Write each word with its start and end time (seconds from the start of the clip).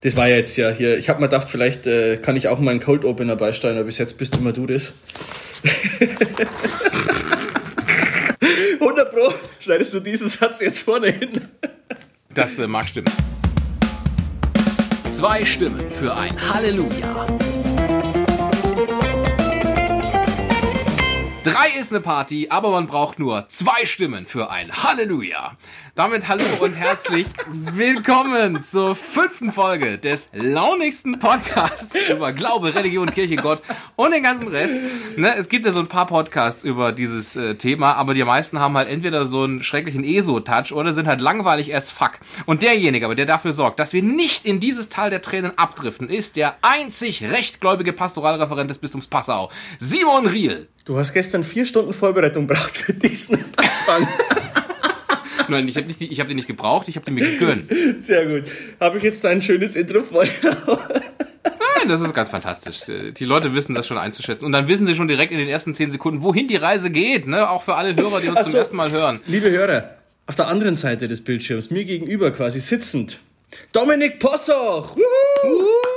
Das 0.00 0.16
war 0.16 0.28
ja 0.28 0.36
jetzt 0.36 0.56
ja 0.56 0.70
hier. 0.70 0.96
Ich 0.96 1.08
habe 1.08 1.20
mir 1.20 1.26
gedacht, 1.26 1.50
vielleicht 1.50 1.88
äh, 1.88 2.18
kann 2.18 2.36
ich 2.36 2.46
auch 2.46 2.60
mal 2.60 2.70
einen 2.70 2.78
Cold 2.78 3.04
Opener 3.04 3.34
beisteuern, 3.34 3.76
aber 3.76 3.86
bis 3.86 3.98
jetzt 3.98 4.16
bist 4.16 4.36
immer 4.36 4.52
du 4.52 4.64
das. 4.66 4.92
100 8.80 9.10
Pro 9.10 9.34
schneidest 9.58 9.94
du 9.94 10.00
diesen 10.00 10.28
Satz 10.28 10.60
jetzt 10.60 10.82
vorne 10.82 11.08
hin. 11.08 11.30
Das 12.32 12.56
äh, 12.60 12.68
mag 12.68 12.86
stimmen. 12.86 13.10
Zwei 15.10 15.44
Stimmen 15.44 15.90
für 15.98 16.14
ein 16.14 16.36
Halleluja. 16.48 17.26
Drei 21.44 21.68
ist 21.80 21.92
eine 21.92 22.00
Party, 22.00 22.48
aber 22.50 22.70
man 22.72 22.88
braucht 22.88 23.20
nur 23.20 23.46
zwei 23.46 23.86
Stimmen 23.86 24.26
für 24.26 24.50
ein 24.50 24.82
Halleluja. 24.82 25.56
Damit 25.94 26.26
hallo 26.26 26.44
und 26.60 26.72
herzlich 26.76 27.26
willkommen 27.46 28.64
zur 28.64 28.96
fünften 28.96 29.52
Folge 29.52 29.98
des 29.98 30.30
launigsten 30.32 31.20
Podcasts 31.20 31.94
über 32.10 32.32
Glaube, 32.32 32.74
Religion, 32.74 33.10
Kirche, 33.10 33.36
Gott 33.36 33.62
und 33.94 34.12
den 34.12 34.24
ganzen 34.24 34.48
Rest. 34.48 34.74
Ne, 35.16 35.34
es 35.36 35.48
gibt 35.48 35.64
ja 35.64 35.72
so 35.72 35.78
ein 35.78 35.86
paar 35.86 36.06
Podcasts 36.06 36.64
über 36.64 36.90
dieses 36.90 37.36
äh, 37.36 37.54
Thema, 37.54 37.94
aber 37.94 38.14
die 38.14 38.24
meisten 38.24 38.58
haben 38.58 38.76
halt 38.76 38.88
entweder 38.88 39.26
so 39.26 39.44
einen 39.44 39.62
schrecklichen 39.62 40.02
ESO-Touch 40.02 40.72
oder 40.72 40.92
sind 40.92 41.06
halt 41.06 41.20
langweilig 41.20 41.74
as 41.74 41.90
fuck. 41.90 42.18
Und 42.46 42.62
derjenige, 42.62 43.06
aber 43.06 43.14
der 43.14 43.26
dafür 43.26 43.52
sorgt, 43.52 43.78
dass 43.78 43.92
wir 43.92 44.02
nicht 44.02 44.44
in 44.44 44.58
dieses 44.58 44.88
Tal 44.88 45.10
der 45.10 45.22
Tränen 45.22 45.56
abdriften, 45.56 46.10
ist 46.10 46.34
der 46.34 46.56
einzig 46.62 47.22
rechtgläubige 47.22 47.92
Pastoralreferent 47.92 48.70
des 48.70 48.78
Bistums 48.78 49.06
Passau, 49.06 49.50
Simon 49.78 50.26
Riel. 50.26 50.68
Du 50.88 50.96
hast 50.96 51.12
gestern 51.12 51.44
vier 51.44 51.66
Stunden 51.66 51.92
Vorbereitung 51.92 52.46
braucht 52.46 52.74
für 52.74 52.94
diesen 52.94 53.44
Anfang. 53.56 54.08
Nein, 55.48 55.68
ich 55.68 55.76
habe 55.76 55.86
hab 55.86 56.28
die 56.28 56.34
nicht 56.34 56.48
gebraucht, 56.48 56.88
ich 56.88 56.96
habe 56.96 57.04
die 57.04 57.12
mir 57.12 57.30
gegönnt. 57.30 57.70
Sehr 58.02 58.24
gut. 58.24 58.44
Habe 58.80 58.96
ich 58.96 59.02
jetzt 59.02 59.22
ein 59.26 59.42
schönes 59.42 59.76
Intro 59.76 60.02
voll? 60.02 60.26
Nein, 60.64 61.88
das 61.88 62.00
ist 62.00 62.14
ganz 62.14 62.30
fantastisch. 62.30 62.80
Die 63.18 63.24
Leute 63.26 63.52
wissen 63.52 63.74
das 63.74 63.86
schon 63.86 63.98
einzuschätzen. 63.98 64.46
Und 64.46 64.52
dann 64.52 64.66
wissen 64.66 64.86
sie 64.86 64.94
schon 64.94 65.08
direkt 65.08 65.30
in 65.30 65.38
den 65.38 65.50
ersten 65.50 65.74
zehn 65.74 65.90
Sekunden, 65.90 66.22
wohin 66.22 66.48
die 66.48 66.56
Reise 66.56 66.88
geht. 66.88 67.26
Ne? 67.26 67.50
Auch 67.50 67.64
für 67.64 67.74
alle 67.74 67.94
Hörer, 67.94 68.22
die 68.22 68.28
uns 68.28 68.38
so, 68.38 68.44
zum 68.44 68.54
ersten 68.54 68.76
Mal 68.76 68.90
hören. 68.90 69.20
Liebe 69.26 69.50
Hörer, 69.50 69.94
auf 70.26 70.36
der 70.36 70.48
anderen 70.48 70.74
Seite 70.74 71.06
des 71.06 71.22
Bildschirms, 71.22 71.68
mir 71.68 71.84
gegenüber 71.84 72.30
quasi 72.30 72.60
sitzend, 72.60 73.20
Dominik 73.72 74.18
Possoch. 74.20 74.96
Wuhu! 74.96 75.87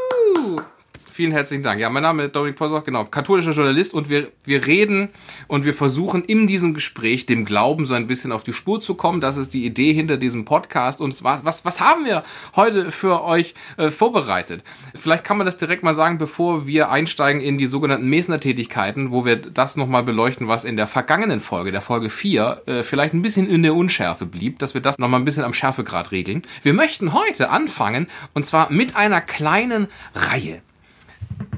Vielen 1.21 1.33
herzlichen 1.33 1.61
Dank. 1.61 1.79
Ja, 1.79 1.91
mein 1.91 2.01
Name 2.01 2.23
ist 2.23 2.35
Dominik 2.35 2.55
Possoch, 2.55 2.83
genau, 2.83 3.05
katholischer 3.05 3.51
Journalist 3.51 3.93
und 3.93 4.09
wir, 4.09 4.31
wir 4.43 4.65
reden 4.65 5.09
und 5.47 5.65
wir 5.65 5.75
versuchen 5.75 6.23
in 6.23 6.47
diesem 6.47 6.73
Gespräch 6.73 7.27
dem 7.27 7.45
Glauben 7.45 7.85
so 7.85 7.93
ein 7.93 8.07
bisschen 8.07 8.31
auf 8.31 8.41
die 8.41 8.53
Spur 8.53 8.81
zu 8.81 8.95
kommen. 8.95 9.21
Das 9.21 9.37
ist 9.37 9.53
die 9.53 9.63
Idee 9.63 9.93
hinter 9.93 10.17
diesem 10.17 10.45
Podcast 10.45 10.99
und 10.99 11.23
was, 11.23 11.45
was, 11.45 11.63
was 11.63 11.79
haben 11.79 12.05
wir 12.05 12.23
heute 12.55 12.91
für 12.91 13.23
euch 13.23 13.53
äh, 13.77 13.91
vorbereitet? 13.91 14.63
Vielleicht 14.95 15.23
kann 15.23 15.37
man 15.37 15.45
das 15.45 15.57
direkt 15.57 15.83
mal 15.83 15.93
sagen, 15.93 16.17
bevor 16.17 16.65
wir 16.65 16.89
einsteigen 16.89 17.39
in 17.39 17.59
die 17.59 17.67
sogenannten 17.67 18.09
Mesner-Tätigkeiten, 18.09 19.11
wo 19.11 19.23
wir 19.23 19.35
das 19.35 19.75
nochmal 19.75 20.01
beleuchten, 20.01 20.47
was 20.47 20.63
in 20.63 20.75
der 20.75 20.87
vergangenen 20.87 21.39
Folge, 21.39 21.71
der 21.71 21.81
Folge 21.81 22.09
4, 22.09 22.63
äh, 22.65 22.81
vielleicht 22.81 23.13
ein 23.13 23.21
bisschen 23.21 23.47
in 23.47 23.61
der 23.61 23.75
Unschärfe 23.75 24.25
blieb, 24.25 24.57
dass 24.57 24.73
wir 24.73 24.81
das 24.81 24.97
nochmal 24.97 25.19
ein 25.19 25.25
bisschen 25.25 25.43
am 25.43 25.53
Schärfegrad 25.53 26.11
regeln. 26.11 26.41
Wir 26.63 26.73
möchten 26.73 27.13
heute 27.13 27.51
anfangen 27.51 28.07
und 28.33 28.47
zwar 28.47 28.71
mit 28.71 28.95
einer 28.95 29.21
kleinen 29.21 29.85
Reihe. 30.15 30.63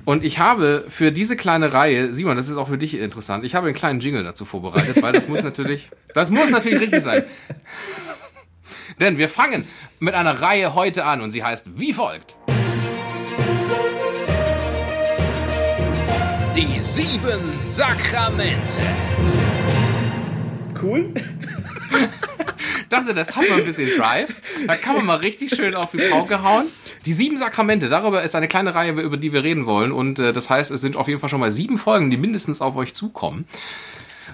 Und 0.06 0.23
ich 0.23 0.39
habe 0.39 0.86
für 0.89 1.12
diese 1.12 1.36
kleine 1.36 1.73
Reihe, 1.73 2.14
Simon, 2.14 2.36
das 2.36 2.50
ist 2.50 2.58
auch 2.58 2.67
für 2.67 2.78
dich 2.78 2.98
interessant, 2.98 3.45
ich 3.45 3.56
habe 3.56 3.67
einen 3.67 3.76
kleinen 3.76 4.00
Jingle 4.00 4.23
dazu 4.23 4.45
vorbereitet, 4.45 5.02
weil 5.02 5.14
das 5.14 5.28
muss 5.28 5.44
natürlich, 5.44 5.89
das 6.14 6.30
muss 6.30 6.50
natürlich 6.50 6.81
richtig 6.81 7.03
sein. 7.03 7.23
Denn 9.00 9.17
wir 9.17 9.30
fangen 9.30 9.67
mit 10.00 10.14
einer 10.14 10.42
Reihe 10.42 10.76
heute 10.76 11.06
an 11.06 11.22
und 11.22 11.31
sie 11.31 11.44
heißt 11.44 11.80
wie 11.80 11.94
folgt. 11.94 12.36
Die 16.56 16.80
sieben 16.80 17.59
Sakramente. 17.64 18.80
Cool. 20.82 21.14
dachte, 22.93 23.14
das 23.14 23.36
hat 23.36 23.49
mal 23.49 23.60
ein 23.60 23.66
bisschen 23.66 23.89
Drive. 23.98 24.42
Da 24.67 24.76
kann 24.76 24.95
man 24.95 25.05
mal 25.05 25.17
richtig 25.17 25.55
schön 25.55 25.76
auf 25.76 25.92
die 25.92 25.98
Pauke 25.98 26.42
hauen. 26.43 26.67
Die 27.05 27.14
sieben 27.14 27.37
Sakramente, 27.37 27.89
darüber 27.89 28.23
ist 28.23 28.36
eine 28.36 28.47
kleine 28.47 28.75
Reihe, 28.75 28.91
über 28.93 29.17
die 29.17 29.33
wir 29.33 29.43
reden 29.43 29.65
wollen. 29.65 29.91
Und 29.91 30.19
äh, 30.19 30.31
das 30.31 30.49
heißt, 30.49 30.71
es 30.71 30.81
sind 30.81 30.95
auf 30.95 31.08
jeden 31.08 31.19
Fall 31.19 31.30
schon 31.30 31.39
mal 31.39 31.52
sieben 31.52 31.77
Folgen, 31.77 32.09
die 32.09 32.17
mindestens 32.17 32.61
auf 32.61 32.75
euch 32.75 32.93
zukommen. 32.93 33.45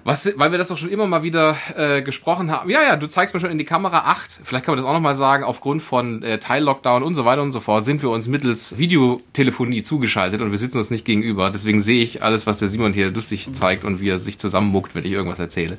Was, 0.04 0.30
weil 0.36 0.52
wir 0.52 0.58
das 0.58 0.70
doch 0.70 0.78
schon 0.78 0.90
immer 0.90 1.08
mal 1.08 1.24
wieder 1.24 1.58
äh, 1.76 2.02
gesprochen 2.02 2.52
haben. 2.52 2.70
Ja, 2.70 2.82
ja, 2.84 2.96
du 2.96 3.08
zeigst 3.08 3.34
mir 3.34 3.40
schon 3.40 3.52
in 3.52 3.58
die 3.58 3.66
Kamera 3.66 4.00
acht. 4.00 4.32
Vielleicht 4.44 4.66
kann 4.66 4.74
man 4.74 4.84
das 4.84 4.90
auch 4.90 4.94
nochmal 4.94 5.16
sagen. 5.16 5.44
Aufgrund 5.44 5.82
von 5.82 6.24
äh, 6.24 6.40
Teil-Lockdown 6.40 7.04
und 7.04 7.16
so 7.16 7.26
weiter 7.26 7.42
und 7.42 7.52
so 7.52 7.60
fort 7.60 7.86
sind 7.86 8.02
wir 8.02 8.10
uns 8.10 8.28
mittels 8.28 8.78
Videotelefonie 8.78 9.82
zugeschaltet 9.82 10.42
und 10.42 10.52
wir 10.52 10.58
sitzen 10.58 10.78
uns 10.78 10.90
nicht 10.90 11.06
gegenüber. 11.06 11.50
Deswegen 11.50 11.82
sehe 11.82 12.04
ich 12.04 12.24
alles, 12.24 12.48
was 12.48 12.60
der 12.60 12.68
Simon 12.68 12.94
hier 12.94 13.12
lustig 13.12 13.52
zeigt 13.54 13.84
und 13.84 14.00
wie 14.00 14.10
er 14.10 14.20
sich 14.20 14.40
zusammenmuckt, 14.40 14.96
wenn 14.96 15.06
ich 15.06 15.12
irgendwas 15.12 15.40
erzähle. 15.40 15.78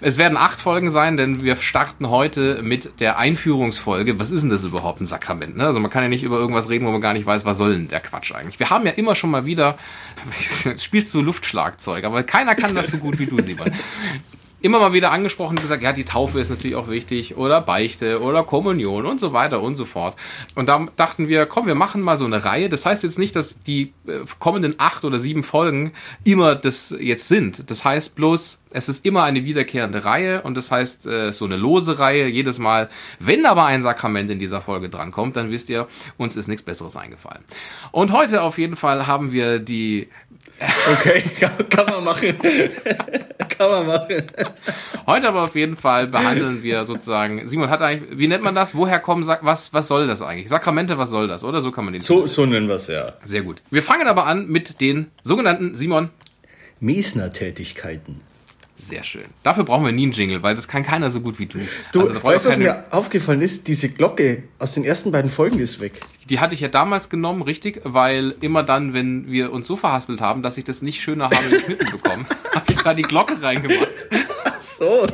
Es 0.00 0.18
werden 0.18 0.36
acht 0.36 0.60
Folgen 0.60 0.90
sein, 0.90 1.16
denn 1.16 1.42
wir 1.42 1.56
starten 1.56 2.10
heute 2.10 2.62
mit 2.62 3.00
der 3.00 3.18
Einführungsfolge. 3.18 4.18
Was 4.18 4.30
ist 4.30 4.42
denn 4.42 4.50
das 4.50 4.64
überhaupt, 4.64 5.00
ein 5.00 5.06
Sakrament? 5.06 5.56
Ne? 5.56 5.64
Also 5.64 5.80
man 5.80 5.90
kann 5.90 6.02
ja 6.02 6.08
nicht 6.08 6.22
über 6.24 6.38
irgendwas 6.38 6.68
reden, 6.68 6.86
wo 6.86 6.92
man 6.92 7.00
gar 7.00 7.12
nicht 7.12 7.26
weiß, 7.26 7.44
was 7.44 7.58
soll 7.58 7.74
denn 7.74 7.88
der 7.88 8.00
Quatsch 8.00 8.34
eigentlich. 8.34 8.58
Wir 8.58 8.70
haben 8.70 8.86
ja 8.86 8.92
immer 8.92 9.14
schon 9.14 9.30
mal 9.30 9.46
wieder, 9.46 9.76
spielst 10.78 11.14
du 11.14 11.22
Luftschlagzeug, 11.22 12.04
aber 12.04 12.22
keiner 12.22 12.54
kann 12.54 12.74
das 12.74 12.88
so 12.88 12.98
gut 12.98 13.18
wie 13.18 13.26
du, 13.26 13.40
Simon. 13.44 13.70
Immer 14.60 14.78
mal 14.78 14.94
wieder 14.94 15.12
angesprochen 15.12 15.58
und 15.58 15.60
gesagt, 15.60 15.82
ja, 15.82 15.92
die 15.92 16.06
Taufe 16.06 16.40
ist 16.40 16.48
natürlich 16.48 16.74
auch 16.74 16.88
wichtig 16.88 17.36
oder 17.36 17.60
Beichte 17.60 18.22
oder 18.22 18.44
Kommunion 18.44 19.04
und 19.04 19.20
so 19.20 19.34
weiter 19.34 19.60
und 19.60 19.74
so 19.74 19.84
fort. 19.84 20.16
Und 20.54 20.70
da 20.70 20.86
dachten 20.96 21.28
wir, 21.28 21.44
komm, 21.44 21.66
wir 21.66 21.74
machen 21.74 22.00
mal 22.00 22.16
so 22.16 22.24
eine 22.24 22.46
Reihe. 22.46 22.70
Das 22.70 22.86
heißt 22.86 23.02
jetzt 23.02 23.18
nicht, 23.18 23.36
dass 23.36 23.62
die 23.62 23.92
äh, 24.08 24.20
kommenden 24.38 24.76
acht 24.78 25.04
oder 25.04 25.18
sieben 25.18 25.42
Folgen 25.42 25.92
immer 26.24 26.54
das 26.54 26.94
jetzt 26.98 27.28
sind. 27.28 27.70
Das 27.70 27.84
heißt 27.84 28.14
bloß, 28.14 28.62
es 28.70 28.88
ist 28.88 29.04
immer 29.04 29.22
eine 29.24 29.44
wiederkehrende 29.44 30.06
Reihe 30.06 30.40
und 30.40 30.56
das 30.56 30.70
heißt 30.70 31.06
äh, 31.06 31.30
so 31.30 31.44
eine 31.44 31.58
lose 31.58 31.98
Reihe 31.98 32.26
jedes 32.26 32.58
Mal. 32.58 32.88
Wenn 33.18 33.44
aber 33.44 33.66
ein 33.66 33.82
Sakrament 33.82 34.30
in 34.30 34.38
dieser 34.38 34.62
Folge 34.62 34.88
drankommt, 34.88 35.36
dann 35.36 35.50
wisst 35.50 35.68
ihr, 35.68 35.88
uns 36.16 36.36
ist 36.36 36.48
nichts 36.48 36.62
Besseres 36.62 36.96
eingefallen. 36.96 37.44
Und 37.92 38.12
heute 38.12 38.40
auf 38.40 38.56
jeden 38.56 38.76
Fall 38.76 39.06
haben 39.06 39.30
wir 39.30 39.58
die 39.58 40.08
Okay, 40.92 41.22
kann, 41.40 41.68
kann 41.68 41.86
man 41.86 42.04
machen. 42.04 42.34
kann 43.48 43.70
man 43.70 43.86
machen. 43.86 44.22
Heute 45.06 45.28
aber 45.28 45.42
auf 45.42 45.54
jeden 45.54 45.76
Fall 45.76 46.06
behandeln 46.06 46.62
wir 46.62 46.84
sozusagen, 46.84 47.46
Simon 47.46 47.70
hat 47.70 47.82
eigentlich, 47.82 48.18
wie 48.18 48.28
nennt 48.28 48.42
man 48.42 48.54
das? 48.54 48.74
Woher 48.74 49.00
kommen, 49.00 49.26
was, 49.26 49.72
was 49.72 49.88
soll 49.88 50.06
das 50.06 50.22
eigentlich? 50.22 50.48
Sakramente, 50.48 50.96
was 50.96 51.10
soll 51.10 51.28
das? 51.28 51.44
Oder 51.44 51.60
so 51.60 51.70
kann 51.70 51.84
man 51.84 51.92
den 51.92 52.02
So, 52.02 52.26
so 52.26 52.46
nennen 52.46 52.68
wir 52.68 52.76
es, 52.76 52.86
ja. 52.86 53.06
Sehr 53.24 53.42
gut. 53.42 53.62
Wir 53.70 53.82
fangen 53.82 54.06
aber 54.06 54.26
an 54.26 54.46
mit 54.48 54.80
den 54.80 55.10
sogenannten, 55.22 55.74
Simon. 55.74 56.10
Mesner-Tätigkeiten. 56.80 58.20
Sehr 58.88 59.02
schön. 59.02 59.24
Dafür 59.42 59.64
brauchen 59.64 59.84
wir 59.86 59.92
nie 59.92 60.02
einen 60.02 60.12
Jingle, 60.12 60.42
weil 60.42 60.54
das 60.54 60.68
kann 60.68 60.82
keiner 60.82 61.10
so 61.10 61.20
gut 61.20 61.38
wie 61.38 61.46
du. 61.46 61.58
Du, 61.92 62.00
also, 62.00 62.22
weißt 62.22 62.46
was 62.46 62.58
mir 62.58 62.84
aufgefallen 62.90 63.40
ist? 63.40 63.66
Diese 63.66 63.88
Glocke 63.88 64.42
aus 64.58 64.74
den 64.74 64.84
ersten 64.84 65.10
beiden 65.10 65.30
Folgen 65.30 65.58
ist 65.58 65.80
weg. 65.80 66.00
Die 66.28 66.38
hatte 66.38 66.54
ich 66.54 66.60
ja 66.60 66.68
damals 66.68 67.08
genommen, 67.08 67.42
richtig, 67.42 67.80
weil 67.84 68.34
immer 68.40 68.62
dann, 68.62 68.92
wenn 68.92 69.30
wir 69.30 69.52
uns 69.52 69.66
so 69.66 69.76
verhaspelt 69.76 70.20
haben, 70.20 70.42
dass 70.42 70.58
ich 70.58 70.64
das 70.64 70.82
nicht 70.82 71.00
schöner 71.00 71.24
habe 71.24 71.36
geschnitten 71.48 71.90
bekommen, 71.90 72.26
habe 72.54 72.72
ich 72.72 72.76
da 72.82 72.92
die 72.92 73.02
Glocke 73.02 73.40
reingemacht. 73.40 73.88
Ach 74.44 74.60
so. 74.60 75.06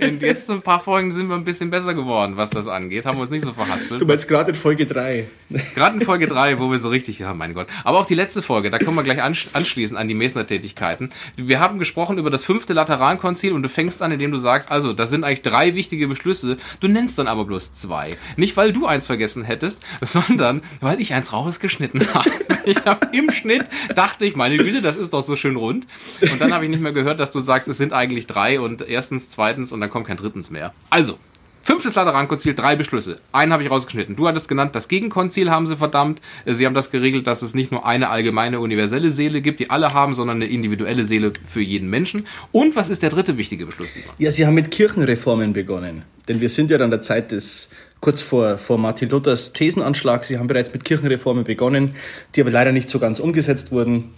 Und 0.00 0.22
jetzt 0.22 0.50
ein 0.50 0.62
paar 0.62 0.80
Folgen 0.80 1.12
sind 1.12 1.28
wir 1.28 1.34
ein 1.34 1.44
bisschen 1.44 1.70
besser 1.70 1.94
geworden, 1.94 2.36
was 2.36 2.50
das 2.50 2.66
angeht. 2.66 3.06
Haben 3.06 3.18
wir 3.18 3.22
uns 3.22 3.30
nicht 3.30 3.44
so 3.44 3.52
verhaspelt. 3.52 4.00
Du 4.00 4.06
meinst 4.06 4.28
gerade 4.28 4.50
in 4.50 4.54
Folge 4.54 4.86
3. 4.86 5.26
Gerade 5.74 5.98
in 5.98 6.04
Folge 6.04 6.26
3, 6.26 6.58
wo 6.58 6.70
wir 6.70 6.78
so 6.78 6.88
richtig, 6.88 7.18
ja, 7.18 7.34
mein 7.34 7.54
Gott. 7.54 7.66
Aber 7.84 8.00
auch 8.00 8.06
die 8.06 8.14
letzte 8.14 8.42
Folge, 8.42 8.70
da 8.70 8.78
können 8.78 8.96
wir 8.96 9.02
gleich 9.02 9.22
anschließen 9.22 9.96
an 9.96 10.08
die 10.08 10.14
Mesner-Tätigkeiten. 10.14 11.10
Wir 11.36 11.60
haben 11.60 11.78
gesprochen 11.78 12.18
über 12.18 12.30
das 12.30 12.44
fünfte 12.44 12.72
Laterankonzil 12.72 13.52
und 13.52 13.62
du 13.62 13.68
fängst 13.68 14.02
an, 14.02 14.12
indem 14.12 14.32
du 14.32 14.38
sagst, 14.38 14.70
also, 14.70 14.92
das 14.92 15.10
sind 15.10 15.24
eigentlich 15.24 15.42
drei 15.42 15.74
wichtige 15.74 16.08
Beschlüsse. 16.08 16.56
Du 16.80 16.88
nennst 16.88 17.18
dann 17.18 17.28
aber 17.28 17.44
bloß 17.44 17.74
zwei. 17.74 18.16
Nicht, 18.36 18.56
weil 18.56 18.72
du 18.72 18.86
eins 18.86 19.06
vergessen 19.06 19.44
hättest, 19.44 19.82
sondern 20.00 20.62
weil 20.80 21.00
ich 21.00 21.14
eins 21.14 21.32
rausgeschnitten 21.32 22.02
habe. 22.14 22.30
Ich 22.64 22.84
habe 22.84 23.06
im 23.12 23.30
Schnitt, 23.30 23.64
dachte 23.94 24.26
ich, 24.26 24.34
meine 24.34 24.56
Güte, 24.56 24.82
das 24.82 24.96
ist 24.96 25.12
doch 25.12 25.22
so 25.22 25.36
schön 25.36 25.54
rund. 25.54 25.86
Und 26.20 26.40
dann 26.40 26.52
habe 26.52 26.64
ich 26.64 26.70
nicht 26.70 26.82
mehr 26.82 26.92
gehört, 26.92 27.20
dass 27.20 27.30
du 27.30 27.38
sagst, 27.38 27.68
es 27.68 27.78
sind 27.78 27.92
eigentlich 27.92 28.26
drei 28.26 28.58
und 28.58 28.88
erstens, 28.96 29.30
zweitens 29.30 29.70
und 29.70 29.80
dann 29.80 29.90
kommt 29.90 30.06
kein 30.06 30.16
drittens 30.16 30.50
mehr. 30.50 30.74
Also, 30.90 31.18
Fünftes 31.66 31.96
Laterankonzil, 31.96 32.54
drei 32.54 32.76
Beschlüsse. 32.76 33.18
Einen 33.32 33.52
habe 33.52 33.64
ich 33.64 33.72
rausgeschnitten. 33.72 34.14
Du 34.14 34.28
hattest 34.28 34.46
genannt, 34.46 34.76
das 34.76 34.86
Gegenkonzil 34.86 35.50
haben 35.50 35.66
sie 35.66 35.76
verdammt. 35.76 36.20
Sie 36.44 36.64
haben 36.64 36.74
das 36.74 36.92
geregelt, 36.92 37.26
dass 37.26 37.42
es 37.42 37.54
nicht 37.54 37.72
nur 37.72 37.84
eine 37.84 38.08
allgemeine 38.08 38.60
universelle 38.60 39.10
Seele 39.10 39.40
gibt, 39.40 39.58
die 39.58 39.68
alle 39.68 39.92
haben, 39.92 40.14
sondern 40.14 40.36
eine 40.36 40.46
individuelle 40.46 41.02
Seele 41.02 41.32
für 41.44 41.60
jeden 41.60 41.90
Menschen. 41.90 42.24
Und 42.52 42.76
was 42.76 42.88
ist 42.88 43.02
der 43.02 43.10
dritte 43.10 43.36
wichtige 43.36 43.66
Beschluss? 43.66 43.96
Ja, 44.16 44.30
sie 44.30 44.46
haben 44.46 44.54
mit 44.54 44.70
Kirchenreformen 44.70 45.54
begonnen. 45.54 46.04
Denn 46.28 46.40
wir 46.40 46.50
sind 46.50 46.70
ja 46.70 46.78
an 46.78 46.92
der 46.92 47.00
Zeit 47.00 47.32
des 47.32 47.70
kurz 47.98 48.20
vor, 48.20 48.58
vor 48.58 48.78
Martin 48.78 49.08
Luthers 49.08 49.52
Thesenanschlag. 49.52 50.24
Sie 50.24 50.38
haben 50.38 50.46
bereits 50.46 50.72
mit 50.72 50.84
Kirchenreformen 50.84 51.42
begonnen, 51.42 51.96
die 52.36 52.42
aber 52.42 52.52
leider 52.52 52.70
nicht 52.70 52.88
so 52.88 53.00
ganz 53.00 53.18
umgesetzt 53.18 53.72
wurden. 53.72 54.10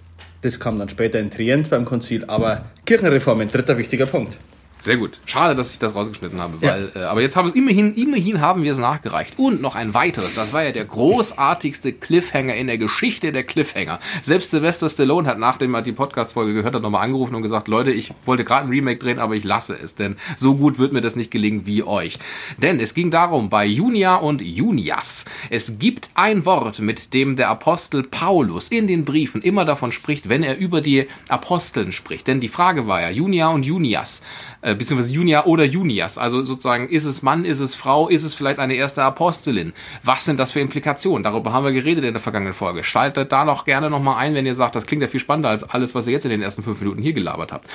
Das 0.42 0.60
kam 0.60 0.78
dann 0.78 0.90
später 0.90 1.18
in 1.18 1.30
Trient 1.30 1.70
beim 1.70 1.86
Konzil, 1.86 2.26
aber 2.26 2.66
Kirchenreformen, 2.84 3.48
dritter 3.48 3.78
wichtiger 3.78 4.04
Punkt. 4.04 4.36
Sehr 4.80 4.96
gut. 4.96 5.18
Schade, 5.26 5.54
dass 5.54 5.72
ich 5.72 5.78
das 5.78 5.94
rausgeschnitten 5.94 6.40
habe, 6.40 6.60
weil, 6.62 6.92
ja. 6.94 7.00
äh, 7.00 7.04
aber 7.04 7.20
jetzt 7.20 7.36
haben 7.36 7.46
wir 7.46 7.50
es 7.50 7.56
immerhin, 7.56 7.94
immerhin 7.94 8.40
haben 8.40 8.62
wir 8.62 8.72
es 8.72 8.78
nachgereicht. 8.78 9.34
Und 9.36 9.60
noch 9.60 9.74
ein 9.74 9.92
weiteres. 9.94 10.34
Das 10.34 10.52
war 10.52 10.62
ja 10.62 10.72
der 10.72 10.84
großartigste 10.84 11.92
Cliffhanger 11.92 12.54
in 12.54 12.68
der 12.68 12.78
Geschichte 12.78 13.32
der 13.32 13.44
Cliffhanger. 13.44 13.98
Selbst 14.22 14.50
Sylvester 14.50 14.88
Stallone 14.88 15.28
hat, 15.28 15.38
nachdem 15.38 15.74
er 15.74 15.82
die 15.82 15.92
Podcast-Folge 15.92 16.54
gehört 16.54 16.74
hat, 16.74 16.82
nochmal 16.82 17.04
angerufen 17.04 17.34
und 17.34 17.42
gesagt, 17.42 17.68
Leute, 17.68 17.90
ich 17.90 18.12
wollte 18.24 18.44
gerade 18.44 18.66
ein 18.66 18.70
Remake 18.70 18.98
drehen, 18.98 19.18
aber 19.18 19.34
ich 19.34 19.44
lasse 19.44 19.74
es, 19.74 19.94
denn 19.94 20.16
so 20.36 20.54
gut 20.54 20.78
wird 20.78 20.92
mir 20.92 21.00
das 21.00 21.16
nicht 21.16 21.30
gelingen 21.30 21.66
wie 21.66 21.82
euch. 21.82 22.14
Denn 22.58 22.78
es 22.78 22.94
ging 22.94 23.10
darum, 23.10 23.50
bei 23.50 23.66
Junia 23.66 24.16
und 24.16 24.42
Junias. 24.42 25.24
Es 25.50 25.78
gibt 25.78 26.10
ein 26.14 26.44
Wort, 26.44 26.78
mit 26.78 27.14
dem 27.14 27.36
der 27.36 27.48
Apostel 27.48 28.04
Paulus 28.04 28.68
in 28.68 28.86
den 28.86 29.04
Briefen 29.04 29.42
immer 29.42 29.64
davon 29.64 29.92
spricht, 29.92 30.28
wenn 30.28 30.42
er 30.42 30.56
über 30.56 30.80
die 30.80 31.08
Aposteln 31.28 31.92
spricht. 31.92 32.26
Denn 32.26 32.40
die 32.40 32.48
Frage 32.48 32.86
war 32.86 33.00
ja, 33.00 33.10
Junia 33.10 33.48
und 33.48 33.66
Junias 33.66 34.22
äh, 34.62 34.67
beziehungsweise 34.74 35.12
Junia 35.12 35.44
oder 35.44 35.64
Junias. 35.64 36.18
Also 36.18 36.42
sozusagen, 36.42 36.88
ist 36.88 37.04
es 37.04 37.22
Mann, 37.22 37.44
ist 37.44 37.60
es 37.60 37.74
Frau, 37.74 38.08
ist 38.08 38.22
es 38.22 38.34
vielleicht 38.34 38.58
eine 38.58 38.74
erste 38.74 39.02
Apostelin? 39.02 39.72
Was 40.02 40.24
sind 40.24 40.40
das 40.40 40.52
für 40.52 40.60
Implikationen? 40.60 41.22
Darüber 41.22 41.52
haben 41.52 41.64
wir 41.64 41.72
geredet 41.72 42.04
in 42.04 42.14
der 42.14 42.20
vergangenen 42.20 42.54
Folge. 42.54 42.84
Schaltet 42.84 43.32
da 43.32 43.44
noch 43.44 43.64
gerne 43.64 43.90
nochmal 43.90 44.18
ein, 44.18 44.34
wenn 44.34 44.46
ihr 44.46 44.54
sagt, 44.54 44.74
das 44.74 44.86
klingt 44.86 45.02
ja 45.02 45.08
viel 45.08 45.20
spannender 45.20 45.50
als 45.50 45.64
alles, 45.64 45.94
was 45.94 46.06
ihr 46.06 46.12
jetzt 46.12 46.24
in 46.24 46.30
den 46.30 46.42
ersten 46.42 46.62
fünf 46.62 46.80
Minuten 46.80 47.02
hier 47.02 47.12
gelabert 47.12 47.52
habt. 47.52 47.68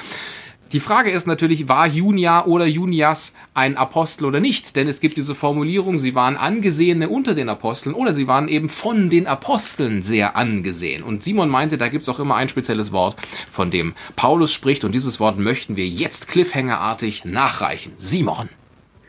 Die 0.74 0.80
Frage 0.80 1.12
ist 1.12 1.28
natürlich, 1.28 1.70
war 1.70 1.86
Junia 1.86 2.46
oder 2.46 2.66
Junias 2.66 3.34
ein 3.54 3.78
Apostel 3.78 4.26
oder 4.26 4.40
nicht? 4.40 4.76
Denn 4.76 4.88
es 4.88 5.02
gibt 5.02 5.18
diese 5.18 5.36
Formulierung, 5.36 6.00
sie 6.00 6.16
waren 6.16 6.36
Angesehene 6.36 7.10
unter 7.10 7.36
den 7.36 7.48
Aposteln 7.48 7.94
oder 7.94 8.12
sie 8.12 8.26
waren 8.26 8.48
eben 8.48 8.70
von 8.70 9.12
den 9.12 9.28
Aposteln 9.28 10.02
sehr 10.02 10.36
angesehen. 10.36 11.04
Und 11.04 11.22
Simon 11.22 11.50
meinte, 11.50 11.78
da 11.78 11.90
gibt 11.90 12.02
es 12.02 12.10
auch 12.10 12.20
immer 12.20 12.38
ein 12.38 12.50
spezielles 12.50 12.92
Wort, 12.92 13.18
von 13.52 13.70
dem 13.70 13.94
Paulus 14.16 14.52
spricht. 14.52 14.84
Und 14.84 14.96
dieses 14.96 15.20
Wort 15.20 15.38
möchten 15.38 15.76
wir 15.76 15.88
jetzt 15.88 16.28
cliffhangerartig 16.28 17.24
nachreichen. 17.24 17.94
Simon. 17.98 18.50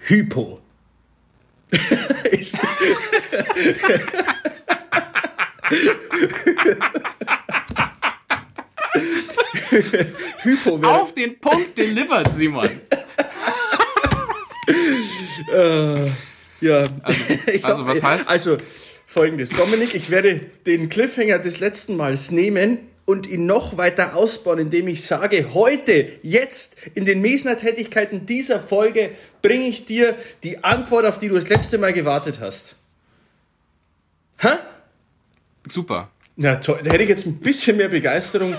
Hypo. 0.02 0.60
Hypo 10.42 10.80
Auf 10.82 11.14
den 11.14 11.38
Punkt 11.38 11.76
delivered, 11.76 12.32
Simon. 12.34 12.68
äh, 15.52 16.06
ja. 16.60 16.84
Also, 17.02 17.62
also 17.62 17.86
was 17.86 18.02
heißt? 18.02 18.28
Also 18.28 18.58
folgendes. 19.06 19.50
Dominik, 19.50 19.94
ich 19.94 20.10
werde 20.10 20.40
den 20.66 20.88
Cliffhanger 20.88 21.38
des 21.38 21.60
letzten 21.60 21.96
Mals 21.96 22.30
nehmen 22.30 22.78
und 23.04 23.26
ihn 23.26 23.46
noch 23.46 23.76
weiter 23.76 24.16
ausbauen, 24.16 24.58
indem 24.58 24.88
ich 24.88 25.04
sage, 25.04 25.52
heute, 25.52 26.12
jetzt, 26.22 26.76
in 26.94 27.04
den 27.04 27.20
Mesner-Tätigkeiten 27.20 28.26
dieser 28.26 28.60
Folge 28.60 29.10
bringe 29.42 29.66
ich 29.66 29.84
dir 29.84 30.16
die 30.42 30.64
Antwort, 30.64 31.04
auf 31.04 31.18
die 31.18 31.28
du 31.28 31.34
das 31.34 31.48
letzte 31.48 31.78
Mal 31.78 31.92
gewartet 31.92 32.40
hast. 32.40 32.76
Hä? 34.38 34.56
Super. 35.68 36.10
Na 36.36 36.56
toll, 36.56 36.80
da 36.82 36.90
hätte 36.92 37.02
ich 37.04 37.08
jetzt 37.08 37.26
ein 37.26 37.38
bisschen 37.38 37.76
mehr 37.76 37.88
Begeisterung 37.88 38.56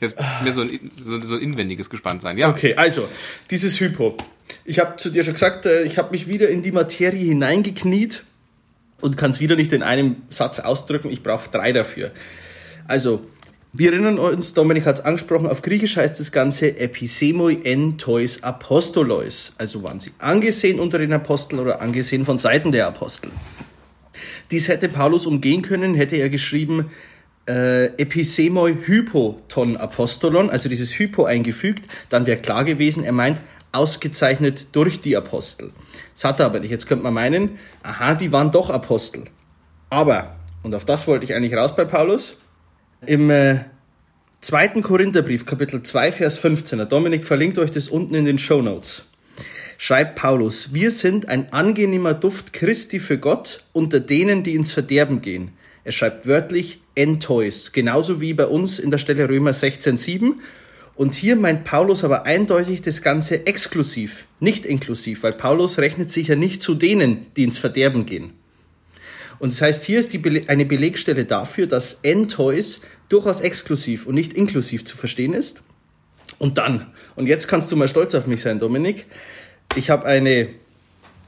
Jetzt 0.00 0.16
mehr 0.42 0.52
so 0.52 0.62
ein, 0.62 0.90
so, 1.00 1.20
so 1.20 1.34
ein 1.34 1.40
inwendiges 1.40 1.90
Gespanntsein. 1.90 2.38
Ja. 2.38 2.48
Okay, 2.48 2.74
also, 2.74 3.08
dieses 3.50 3.78
Hypo. 3.80 4.16
Ich 4.64 4.78
habe 4.78 4.96
zu 4.96 5.10
dir 5.10 5.24
schon 5.24 5.34
gesagt, 5.34 5.66
äh, 5.66 5.82
ich 5.82 5.98
habe 5.98 6.10
mich 6.10 6.26
wieder 6.26 6.48
in 6.48 6.62
die 6.62 6.72
Materie 6.72 7.24
hineingekniet 7.24 8.24
und 9.00 9.16
kann 9.16 9.30
es 9.30 9.40
wieder 9.40 9.56
nicht 9.56 9.72
in 9.72 9.82
einem 9.82 10.16
Satz 10.30 10.60
ausdrücken. 10.60 11.10
Ich 11.10 11.22
brauche 11.22 11.50
drei 11.50 11.72
dafür. 11.72 12.10
Also, 12.86 13.24
wir 13.72 13.92
erinnern 13.92 14.18
uns, 14.18 14.52
Dominik 14.52 14.84
hat 14.84 14.98
es 14.98 15.04
angesprochen, 15.04 15.46
auf 15.46 15.62
Griechisch 15.62 15.96
heißt 15.96 16.18
das 16.18 16.32
Ganze 16.32 16.76
Episemoi 16.76 17.58
en 17.62 17.98
tois 17.98 18.42
apostolos. 18.42 19.52
Also 19.58 19.84
waren 19.84 20.00
sie 20.00 20.10
angesehen 20.18 20.80
unter 20.80 20.98
den 20.98 21.12
Aposteln 21.12 21.60
oder 21.60 21.80
angesehen 21.80 22.24
von 22.24 22.40
Seiten 22.40 22.72
der 22.72 22.88
Apostel. 22.88 23.30
Dies 24.50 24.66
hätte 24.66 24.88
Paulus 24.88 25.24
umgehen 25.24 25.62
können, 25.62 25.94
hätte 25.94 26.16
er 26.16 26.30
geschrieben, 26.30 26.90
äh, 27.50 27.86
Episemoi 28.00 28.76
Hypoton 28.86 29.76
Apostolon, 29.76 30.50
also 30.50 30.68
dieses 30.68 30.96
Hypo 30.96 31.24
eingefügt, 31.24 31.90
dann 32.08 32.26
wäre 32.26 32.38
klar 32.38 32.64
gewesen, 32.64 33.02
er 33.02 33.12
meint 33.12 33.40
ausgezeichnet 33.72 34.68
durch 34.72 35.00
die 35.00 35.16
Apostel. 35.16 35.70
Das 36.14 36.24
hat 36.24 36.40
er 36.40 36.46
aber 36.46 36.60
nicht. 36.60 36.70
Jetzt 36.70 36.86
könnte 36.86 37.02
man 37.02 37.14
meinen, 37.14 37.58
aha, 37.82 38.14
die 38.14 38.32
waren 38.32 38.50
doch 38.50 38.70
Apostel. 38.70 39.24
Aber, 39.90 40.36
und 40.62 40.74
auf 40.74 40.84
das 40.84 41.08
wollte 41.08 41.24
ich 41.24 41.34
eigentlich 41.34 41.54
raus 41.54 41.74
bei 41.74 41.84
Paulus, 41.84 42.36
im 43.06 43.30
äh, 43.30 43.64
zweiten 44.40 44.82
Korintherbrief, 44.82 45.44
Kapitel 45.46 45.82
2, 45.82 46.12
Vers 46.12 46.38
15, 46.38 46.78
der 46.78 46.86
Dominik 46.86 47.24
verlinkt 47.24 47.58
euch 47.58 47.70
das 47.70 47.88
unten 47.88 48.14
in 48.14 48.26
den 48.26 48.38
Show 48.38 48.62
Notes, 48.62 49.06
schreibt 49.78 50.16
Paulus, 50.16 50.74
wir 50.74 50.90
sind 50.90 51.28
ein 51.28 51.52
angenehmer 51.52 52.14
Duft 52.14 52.52
Christi 52.52 53.00
für 53.00 53.18
Gott 53.18 53.64
unter 53.72 53.98
denen, 53.98 54.42
die 54.42 54.54
ins 54.54 54.72
Verderben 54.72 55.22
gehen. 55.22 55.52
Er 55.82 55.92
schreibt 55.92 56.26
wörtlich 56.26 56.80
entois, 57.00 57.72
genauso 57.72 58.20
wie 58.20 58.34
bei 58.34 58.46
uns 58.46 58.78
in 58.78 58.90
der 58.90 58.98
Stelle 58.98 59.28
Römer 59.28 59.52
16,7. 59.52 60.34
Und 60.94 61.14
hier 61.14 61.36
meint 61.36 61.64
Paulus 61.64 62.04
aber 62.04 62.26
eindeutig 62.26 62.82
das 62.82 63.00
Ganze 63.00 63.46
exklusiv, 63.46 64.26
nicht 64.38 64.66
inklusiv, 64.66 65.22
weil 65.22 65.32
Paulus 65.32 65.78
rechnet 65.78 66.10
sich 66.10 66.28
ja 66.28 66.36
nicht 66.36 66.60
zu 66.60 66.74
denen, 66.74 67.26
die 67.36 67.44
ins 67.44 67.58
Verderben 67.58 68.04
gehen. 68.04 68.34
Und 69.38 69.52
das 69.52 69.62
heißt, 69.62 69.86
hier 69.86 69.98
ist 69.98 70.12
die, 70.12 70.48
eine 70.48 70.66
Belegstelle 70.66 71.24
dafür, 71.24 71.66
dass 71.66 72.00
entois 72.02 72.80
durchaus 73.08 73.40
exklusiv 73.40 74.06
und 74.06 74.14
nicht 74.14 74.34
inklusiv 74.34 74.84
zu 74.84 74.94
verstehen 74.96 75.32
ist. 75.32 75.62
Und 76.38 76.58
dann, 76.58 76.86
und 77.16 77.26
jetzt 77.26 77.48
kannst 77.48 77.72
du 77.72 77.76
mal 77.76 77.88
stolz 77.88 78.14
auf 78.14 78.26
mich 78.26 78.42
sein, 78.42 78.58
Dominik, 78.58 79.06
ich 79.76 79.88
habe 79.88 80.04
eine 80.04 80.50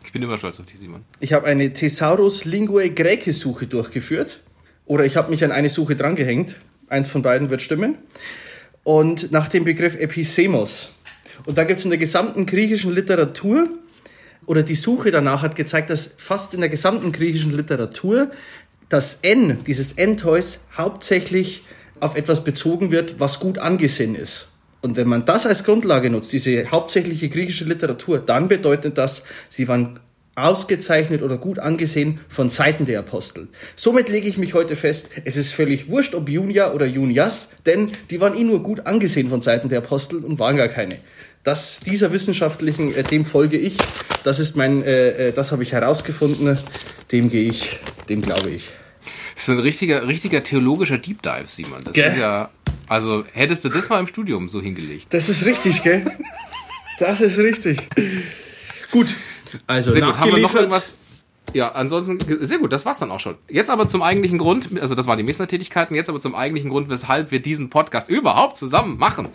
ich 0.05 0.13
bin 0.13 0.25
immer 0.25 0.37
stolz 0.37 0.61
auf 0.61 0.67
dich, 0.67 0.79
Simon. 0.79 1.07
Ich 1.21 1.33
habe 1.33 1.47
eine 1.47 1.73
Thesaurus 1.73 2.45
Linguae 2.45 2.91
Graecae 2.91 3.33
Suche 3.33 3.67
durchgeführt. 3.67 4.41
Oder 4.87 5.05
ich 5.05 5.17
habe 5.17 5.31
mich 5.31 5.45
an 5.45 5.53
eine 5.53 5.69
Suche 5.69 5.97
drangehängt. 5.97 6.57
Eins 6.89 7.09
von 7.09 7.23
beiden 7.23 7.51
wird 7.51 7.63
stimmen. 7.63 7.99
Und 8.85 9.31
nach 9.31 9.49
dem 9.49 9.65
Begriff 9.65 9.95
Episemos. 9.95 10.93
Und 11.47 11.59
da 11.59 11.65
gibt 11.65 11.79
es 11.79 11.85
in 11.85 11.91
der 11.91 11.99
gesamten 11.99 12.47
griechischen 12.47 12.93
Literatur, 12.93 13.69
oder 14.47 14.63
die 14.63 14.75
Suche 14.75 15.11
danach 15.11 15.43
hat 15.43 15.55
gezeigt, 15.55 15.91
dass 15.91 16.11
fast 16.17 16.55
in 16.55 16.61
der 16.61 16.69
gesamten 16.69 17.13
griechischen 17.13 17.53
Literatur 17.53 18.31
das 18.89 19.21
N, 19.23 19.59
dieses 19.67 19.93
Entheus, 19.93 20.61
hauptsächlich 20.77 21.63
auf 22.01 22.17
etwas 22.17 22.43
bezogen 22.43 22.91
wird, 22.91 23.21
was 23.21 23.41
gut 23.41 23.59
angesehen 23.59 24.15
ist. 24.15 24.49
Und 24.81 24.97
wenn 24.97 25.09
man 25.09 25.25
das 25.25 25.47
als 25.47 25.63
Grundlage 25.63 26.11
nutzt, 26.11 26.33
diese 26.33 26.71
hauptsächliche 26.71 27.29
griechische 27.29 27.65
Literatur, 27.65 28.19
dann 28.19 28.49
bedeutet 28.49 28.99
das, 28.99 29.23
sie 29.49 29.69
waren 29.69 30.01
ausgezeichnet 30.35 31.23
oder 31.23 31.37
gut 31.37 31.59
angesehen 31.59 32.21
von 32.29 32.49
Seiten 32.49 32.85
der 32.87 33.01
Apostel. 33.01 33.49
Somit 33.77 34.09
lege 34.09 34.29
ich 34.29 34.39
mich 34.39 34.55
heute 34.55 34.77
fest, 34.77 35.11
es 35.25 35.37
ist 35.37 35.53
völlig 35.53 35.89
wurscht, 35.89 36.15
ob 36.15 36.29
Junia 36.29 36.73
oder 36.73 36.87
Junias, 36.87 37.51
denn 37.67 37.93
die 38.11 38.21
waren 38.21 38.37
eh 38.37 38.45
nur 38.45 38.63
gut 38.63 38.87
angesehen 38.87 39.29
von 39.29 39.41
Seiten 39.41 39.69
der 39.69 39.79
Apostel 39.79 40.25
und 40.25 40.39
waren 40.39 40.57
gar 40.57 40.69
keine. 40.69 40.99
Das, 41.45 41.81
dieser 41.81 42.13
wissenschaftlichen, 42.13 42.95
äh, 42.95 43.03
dem 43.03 43.25
folge 43.25 43.59
ich. 43.59 43.77
Das 44.23 44.39
ist 44.39 44.57
mein, 44.57 44.83
äh, 44.85 45.29
äh 45.29 45.33
das 45.33 45.51
habe 45.53 45.65
ich 45.65 45.73
herausgefunden. 45.73 46.57
Dem 47.11 47.29
gehe 47.29 47.49
ich, 47.49 47.79
dem 48.09 48.23
glaube 48.23 48.51
ich. 48.51 48.69
Das 49.35 49.49
ist 49.49 49.49
ein 49.49 49.59
richtiger, 49.59 50.07
richtiger 50.07 50.45
theologischer 50.45 50.99
Deep 50.99 51.21
Dive, 51.21 51.47
Simon. 51.47 51.81
Das 51.85 51.93
Gell? 51.95 52.13
ist 52.13 52.19
ja 52.19 52.51
also 52.93 53.25
hättest 53.33 53.65
du 53.65 53.71
das 53.71 53.89
mal 53.89 54.01
im 54.01 54.07
Studium 54.07 54.51
so 54.51 54.61
hingelegt. 54.61 55.07
Das 55.15 55.31
ist 55.31 55.47
richtig, 55.47 55.83
gell? 55.83 56.05
Das 56.99 57.23
ist 57.23 57.39
richtig. 57.39 57.79
Gut. 58.91 59.17
Also 59.67 59.93
sehr 59.93 60.03
gut. 60.03 60.19
Haben 60.19 60.35
wir 60.35 60.43
noch 60.43 60.55
irgendwas? 60.55 60.97
Ja, 61.55 61.73
ansonsten, 61.73 62.19
sehr 62.47 62.59
gut, 62.59 62.73
das 62.73 62.87
war's 62.87 63.01
dann 63.01 63.11
auch 63.11 63.21
schon. 63.21 63.37
Jetzt 63.47 63.69
aber 63.69 63.87
zum 63.87 64.01
eigentlichen 64.01 64.39
Grund, 64.39 64.81
also 64.81 64.95
das 64.95 65.07
waren 65.07 65.19
die 65.19 65.25
Messner-Tätigkeiten, 65.25 65.95
jetzt 65.95 66.09
aber 66.09 66.19
zum 66.19 66.35
eigentlichen 66.35 66.71
Grund, 66.71 66.89
weshalb 66.89 67.31
wir 67.31 67.43
diesen 67.43 67.69
Podcast 67.69 68.09
überhaupt 68.09 68.57
zusammen 68.57 68.97
machen. 68.97 69.29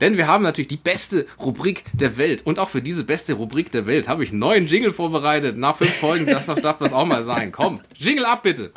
Denn 0.00 0.16
wir 0.16 0.28
haben 0.28 0.44
natürlich 0.44 0.68
die 0.68 0.76
beste 0.76 1.26
Rubrik 1.40 1.84
der 1.92 2.16
Welt. 2.16 2.42
Und 2.46 2.60
auch 2.60 2.68
für 2.68 2.80
diese 2.80 3.02
beste 3.02 3.32
Rubrik 3.32 3.72
der 3.72 3.86
Welt 3.86 4.06
habe 4.06 4.22
ich 4.22 4.30
einen 4.30 4.38
neuen 4.38 4.66
Jingle 4.68 4.92
vorbereitet. 4.92 5.56
Nach 5.56 5.74
fünf 5.74 5.94
Folgen, 5.94 6.26
das 6.26 6.46
darf 6.46 6.78
das 6.78 6.92
auch 6.92 7.06
mal 7.06 7.24
sein. 7.24 7.50
Komm, 7.50 7.80
Jingle 7.96 8.26
ab 8.26 8.44
bitte. 8.44 8.70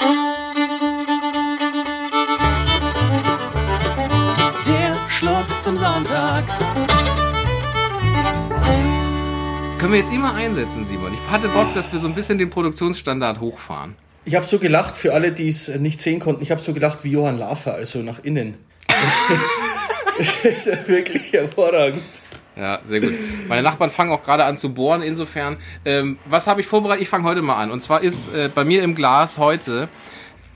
zum 5.68 5.76
Sonntag. 5.76 6.67
Können 9.88 10.00
wir 10.00 10.06
jetzt 10.06 10.14
immer 10.14 10.36
einsetzen, 10.36 10.84
Simon? 10.84 11.14
Ich 11.14 11.32
hatte 11.32 11.48
Bock, 11.48 11.74
dass 11.74 11.90
wir 11.94 12.00
so 12.00 12.10
ein 12.10 12.14
bisschen 12.14 12.38
den 12.38 12.50
Produktionsstandard 12.50 13.40
hochfahren. 13.40 13.96
Ich 14.26 14.36
habe 14.36 14.46
so 14.46 14.60
gelacht, 14.60 14.98
für 14.98 15.14
alle, 15.14 15.32
die 15.32 15.48
es 15.48 15.70
nicht 15.70 16.02
sehen 16.02 16.20
konnten, 16.20 16.44
ich 16.44 16.52
habe 16.52 16.60
so 16.60 16.74
gelacht 16.74 17.06
wie 17.06 17.12
Johann 17.12 17.38
Lafer, 17.38 17.76
also 17.76 18.00
nach 18.00 18.22
innen. 18.22 18.56
das 20.18 20.44
ist 20.44 20.66
ja 20.66 20.86
wirklich 20.90 21.32
hervorragend. 21.32 22.04
Ja, 22.58 22.82
sehr 22.84 23.00
gut. 23.00 23.14
Meine 23.48 23.62
Nachbarn 23.64 23.90
fangen 23.90 24.12
auch 24.12 24.24
gerade 24.24 24.44
an 24.44 24.58
zu 24.58 24.74
bohren, 24.74 25.02
insofern. 25.02 25.56
Ähm, 25.86 26.18
was 26.26 26.48
habe 26.48 26.60
ich 26.60 26.68
vorbereitet? 26.68 27.04
Ich 27.04 27.10
fange 27.10 27.24
heute 27.24 27.42
mal 27.42 27.56
an. 27.56 27.72
Und 27.72 27.80
zwar 27.80 28.02
ist 28.02 28.28
äh, 28.34 28.50
bei 28.54 28.66
mir 28.66 28.84
im 28.84 28.94
Glas 28.94 29.38
heute 29.38 29.88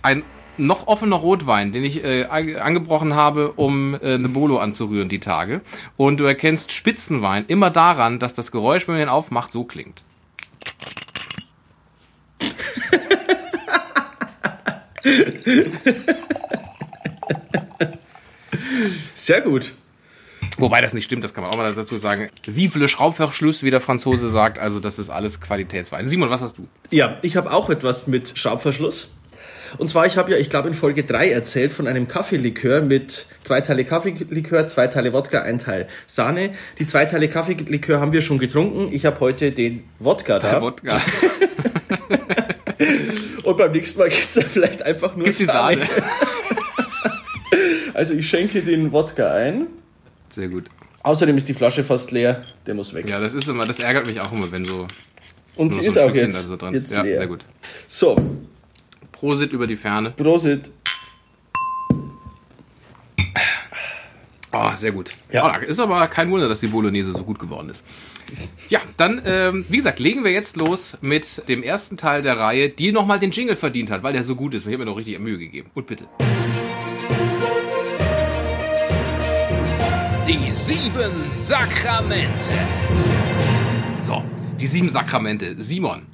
ein 0.02 0.24
noch 0.58 0.88
offener 0.88 1.16
Rotwein, 1.16 1.72
den 1.72 1.84
ich 1.84 2.04
äh, 2.04 2.26
angebrochen 2.26 3.16
habe, 3.16 3.54
um 3.54 3.96
äh, 3.96 4.14
eine 4.14 4.30
Bolo 4.30 4.60
anzurühren 4.60 5.10
die 5.10 5.20
Tage. 5.20 5.62
Und 5.98 6.20
du 6.20 6.26
erkennst 6.26 6.72
Spitzenwein 6.72 7.46
immer 7.48 7.70
daran, 7.70 8.20
dass 8.20 8.34
das 8.34 8.52
Geräusch, 8.52 8.88
wenn 8.88 8.96
man 8.96 9.04
ihn 9.04 9.10
aufmacht, 9.10 9.52
so 9.52 9.64
klingt. 9.64 10.04
Sehr 19.16 19.42
gut. 19.42 19.72
Wobei 20.58 20.82
das 20.82 20.94
nicht 20.94 21.06
stimmt, 21.06 21.24
das 21.24 21.34
kann 21.34 21.44
man 21.44 21.52
auch 21.52 21.58
mal 21.58 21.74
dazu 21.74 21.98
sagen. 21.98 22.30
Vive 22.46 22.78
le 22.78 22.88
Schraubverschluss, 22.88 23.64
wie 23.64 23.72
der 23.72 23.82
Franzose 23.82 24.30
sagt. 24.30 24.60
Also 24.60 24.80
das 24.80 25.00
ist 25.00 25.10
alles 25.10 25.42
Qualitätswein. 25.42 26.06
Simon, 26.06 26.30
was 26.30 26.42
hast 26.42 26.58
du? 26.58 26.68
Ja, 26.90 27.18
ich 27.22 27.36
habe 27.36 27.52
auch 27.52 27.70
etwas 27.70 28.08
mit 28.08 28.38
Schraubverschluss. 28.38 29.10
Und 29.78 29.90
zwar, 29.90 30.06
ich 30.06 30.18
habe 30.18 30.32
ja, 30.32 30.38
ich 30.38 30.50
glaube, 30.50 30.68
in 30.68 30.74
Folge 30.74 31.04
3 31.04 31.32
erzählt 31.32 31.74
von 31.74 31.88
einem 31.88 32.08
Kaffeelikör 32.08 32.82
mit 32.82 33.26
zwei 33.44 33.62
Teile 33.62 33.86
Kaffeelikör, 33.86 34.68
zwei 34.68 34.88
Teile 34.88 35.14
Wodka, 35.14 35.42
ein 35.42 35.58
Teil 35.60 35.88
Sahne. 36.08 36.54
Die 36.80 36.88
zwei 36.88 37.06
Teile 37.06 37.28
Kaffeelikör 37.30 38.00
haben 38.00 38.14
wir 38.14 38.22
schon 38.22 38.40
getrunken. 38.40 38.94
Ich 38.94 39.06
habe 39.06 39.20
heute 39.20 39.52
den 39.52 39.84
Wodka 40.00 40.40
da. 40.40 40.52
Der 40.52 40.62
Wodka. 40.62 41.02
Und 43.44 43.58
beim 43.58 43.72
nächsten 43.72 44.00
Mal 44.00 44.10
gibt 44.10 44.28
es 44.28 44.34
dann 44.34 44.46
vielleicht 44.46 44.84
einfach 44.84 45.16
nur 45.16 45.32
Sahne. 45.32 45.86
Sahne. 45.86 45.88
also 47.94 48.14
ich 48.14 48.28
schenke 48.28 48.62
den 48.62 48.92
Wodka 48.92 49.34
ein. 49.34 49.68
Sehr 50.30 50.48
gut. 50.50 50.66
Außerdem 51.04 51.36
ist 51.38 51.50
die 51.50 51.54
Flasche 51.54 51.84
fast 51.84 52.12
leer, 52.12 52.46
der 52.66 52.76
muss 52.76 52.94
weg. 52.94 53.10
Ja, 53.10 53.20
das 53.20 53.34
ist 53.34 53.48
immer, 53.48 53.66
das 53.66 53.80
ärgert 53.80 54.06
mich 54.06 54.20
auch 54.20 54.32
immer, 54.32 54.52
wenn 54.52 54.64
so. 54.64 54.86
Und 55.56 55.74
sie 55.74 55.82
ist 55.82 55.98
auch 55.98 56.14
jetzt, 56.14 56.38
also 56.38 56.68
jetzt 56.72 56.92
ja, 56.92 57.02
leer. 57.02 57.18
sehr 57.18 57.28
gut. 57.28 57.46
So. 57.88 58.16
Prosit 59.22 59.54
über 59.54 59.68
die 59.68 59.76
Ferne. 59.76 60.10
Prosit. 60.10 60.72
Oh, 64.52 64.72
sehr 64.76 64.92
gut. 64.92 65.12
Ja. 65.32 65.60
Oh, 65.60 65.64
ist 65.64 65.80
aber 65.80 66.08
kein 66.08 66.32
Wunder, 66.32 66.50
dass 66.50 66.62
die 66.62 66.68
Bolognese 66.68 67.12
so 67.12 67.24
gut 67.24 67.38
geworden 67.38 67.70
ist. 67.70 67.86
Ja, 68.70 68.80
dann, 68.98 69.22
ähm, 69.24 69.64
wie 69.70 69.78
gesagt, 69.78 70.00
legen 70.00 70.24
wir 70.24 70.32
jetzt 70.32 70.58
los 70.58 70.98
mit 71.02 71.48
dem 71.48 71.62
ersten 71.62 71.98
Teil 71.98 72.24
der 72.24 72.40
Reihe, 72.40 72.70
die 72.70 72.92
nochmal 72.92 73.20
den 73.20 73.30
Jingle 73.30 73.56
verdient 73.56 73.92
hat, 73.92 74.02
weil 74.02 74.14
der 74.14 74.24
so 74.24 74.36
gut 74.36 74.56
ist. 74.56 74.66
Ich 74.66 74.74
habe 74.74 74.86
mir 74.86 74.90
noch 74.90 74.98
richtig 74.98 75.20
Mühe 75.20 75.38
gegeben. 75.38 75.70
Und 75.76 75.86
bitte. 75.86 76.08
Die 80.28 80.52
sieben 80.52 81.14
Sakramente. 81.36 82.50
So, 84.00 84.24
die 84.60 84.66
sieben 84.66 84.90
Sakramente. 84.90 85.62
Simon. 85.62 86.08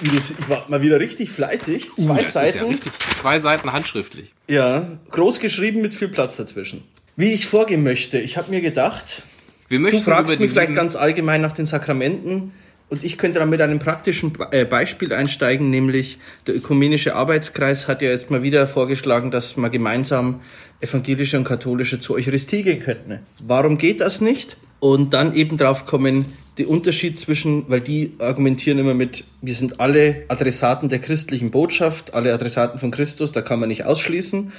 Ich 0.00 0.48
war 0.48 0.64
mal 0.68 0.82
wieder 0.82 1.00
richtig 1.00 1.30
fleißig. 1.30 1.90
Uh, 1.98 2.02
Zwei 2.02 2.20
uh, 2.20 2.24
Seiten. 2.24 2.58
Ja 2.58 2.64
richtig, 2.64 2.92
zwei 3.20 3.40
Seiten 3.40 3.72
handschriftlich. 3.72 4.32
Ja, 4.46 4.98
groß 5.10 5.40
geschrieben 5.40 5.80
mit 5.80 5.94
viel 5.94 6.08
Platz 6.08 6.36
dazwischen. 6.36 6.82
Wie 7.16 7.32
ich 7.32 7.46
vorgehen 7.46 7.82
möchte. 7.82 8.18
Ich 8.18 8.36
habe 8.36 8.50
mir 8.50 8.60
gedacht, 8.60 9.22
du 9.68 10.00
fragst 10.00 10.38
mich 10.38 10.50
vielleicht 10.50 10.74
ganz 10.74 10.94
allgemein 10.94 11.40
nach 11.40 11.52
den 11.52 11.66
Sakramenten. 11.66 12.52
Und 12.90 13.04
ich 13.04 13.18
könnte 13.18 13.38
dann 13.38 13.50
mit 13.50 13.60
einem 13.60 13.78
praktischen 13.78 14.32
äh, 14.50 14.64
Beispiel 14.64 15.12
einsteigen, 15.12 15.68
nämlich 15.68 16.18
der 16.46 16.56
Ökumenische 16.56 17.14
Arbeitskreis 17.14 17.86
hat 17.86 18.00
ja 18.00 18.08
jetzt 18.08 18.30
mal 18.30 18.42
wieder 18.42 18.66
vorgeschlagen, 18.66 19.30
dass 19.30 19.58
man 19.58 19.70
gemeinsam 19.70 20.40
evangelische 20.80 21.36
und 21.36 21.44
katholische 21.44 22.00
zur 22.00 22.16
Eucharistie 22.16 22.62
gehen 22.62 22.80
könnten. 22.80 23.18
Warum 23.46 23.76
geht 23.76 24.00
das 24.00 24.22
nicht? 24.22 24.56
Und 24.80 25.12
dann 25.12 25.34
eben 25.34 25.58
drauf 25.58 25.84
kommen, 25.84 26.24
die 26.58 26.66
Unterschied 26.66 27.18
zwischen, 27.18 27.64
weil 27.68 27.80
die 27.80 28.12
argumentieren 28.18 28.78
immer 28.78 28.94
mit, 28.94 29.24
wir 29.40 29.54
sind 29.54 29.80
alle 29.80 30.24
Adressaten 30.28 30.88
der 30.88 30.98
christlichen 30.98 31.50
Botschaft, 31.50 32.14
alle 32.14 32.34
Adressaten 32.34 32.78
von 32.78 32.90
Christus, 32.90 33.32
da 33.32 33.40
kann 33.40 33.60
man 33.60 33.68
nicht 33.68 33.84
ausschließen. 33.84 34.52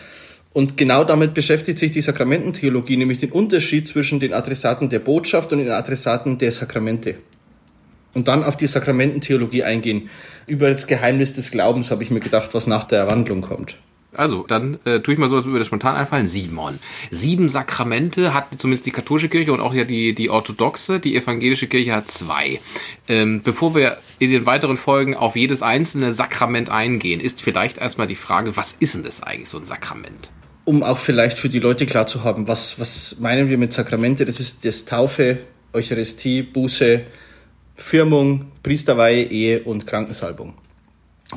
Und 0.51 0.77
genau 0.77 1.03
damit 1.03 1.33
beschäftigt 1.33 1.77
sich 1.77 1.91
die 1.91 2.01
Sakramententheologie, 2.01 2.97
nämlich 2.97 3.19
den 3.19 3.31
Unterschied 3.31 3.87
zwischen 3.87 4.19
den 4.19 4.33
Adressaten 4.33 4.89
der 4.89 4.99
Botschaft 4.99 5.51
und 5.51 5.59
den 5.59 5.69
Adressaten 5.69 6.37
der 6.39 6.51
Sakramente 6.51 7.15
und 8.13 8.27
dann 8.27 8.43
auf 8.43 8.57
die 8.57 8.67
Sakramententheologie 8.67 9.63
eingehen. 9.63 10.09
Über 10.47 10.69
das 10.69 10.87
Geheimnis 10.87 11.33
des 11.33 11.51
Glaubens 11.51 11.91
habe 11.91 12.03
ich 12.03 12.11
mir 12.11 12.19
gedacht, 12.19 12.53
was 12.53 12.67
nach 12.67 12.83
der 12.83 12.99
Erwandlung 12.99 13.41
kommt. 13.41 13.77
Also, 14.11 14.43
dann 14.47 14.79
äh, 14.85 15.01
tue 15.01 15.13
ich 15.13 15.19
mal 15.19 15.29
so, 15.29 15.35
als 15.35 15.45
würde 15.45 15.59
das 15.59 15.67
spontan 15.67 15.95
einfallen. 15.95 16.27
Simon. 16.27 16.79
Sieben 17.11 17.47
Sakramente 17.47 18.33
hat 18.33 18.47
zumindest 18.57 18.87
die 18.87 18.91
katholische 18.91 19.29
Kirche 19.29 19.53
und 19.53 19.61
auch 19.61 19.73
ja 19.73 19.83
die, 19.83 20.15
die 20.15 20.29
orthodoxe. 20.29 20.99
Die 20.99 21.15
evangelische 21.15 21.67
Kirche 21.67 21.93
hat 21.93 22.09
zwei. 22.09 22.59
Ähm, 23.07 23.41
bevor 23.43 23.75
wir 23.75 23.97
in 24.17 24.31
den 24.31 24.45
weiteren 24.47 24.77
Folgen 24.77 25.15
auf 25.15 25.35
jedes 25.35 25.61
einzelne 25.61 26.11
Sakrament 26.11 26.69
eingehen, 26.69 27.19
ist 27.19 27.41
vielleicht 27.41 27.77
erstmal 27.77 28.07
die 28.07 28.15
Frage, 28.15 28.57
was 28.57 28.73
ist 28.79 28.95
denn 28.95 29.03
das 29.03 29.21
eigentlich, 29.21 29.49
so 29.49 29.59
ein 29.59 29.67
Sakrament? 29.67 30.31
Um 30.65 30.81
auch 30.81 30.97
vielleicht 30.97 31.37
für 31.37 31.49
die 31.49 31.59
Leute 31.59 31.85
klar 31.85 32.07
zu 32.07 32.23
haben, 32.23 32.47
was, 32.47 32.79
was 32.79 33.19
meinen 33.19 33.47
wir 33.47 33.59
mit 33.59 33.73
Sakramente? 33.73 34.25
Das 34.25 34.39
ist 34.39 34.65
das 34.65 34.85
Taufe, 34.85 35.37
Eucharistie, 35.71 36.41
Buße, 36.41 37.01
Firmung, 37.75 38.51
Priesterweihe, 38.63 39.23
Ehe 39.23 39.63
und 39.63 39.85
Krankensalbung. 39.85 40.55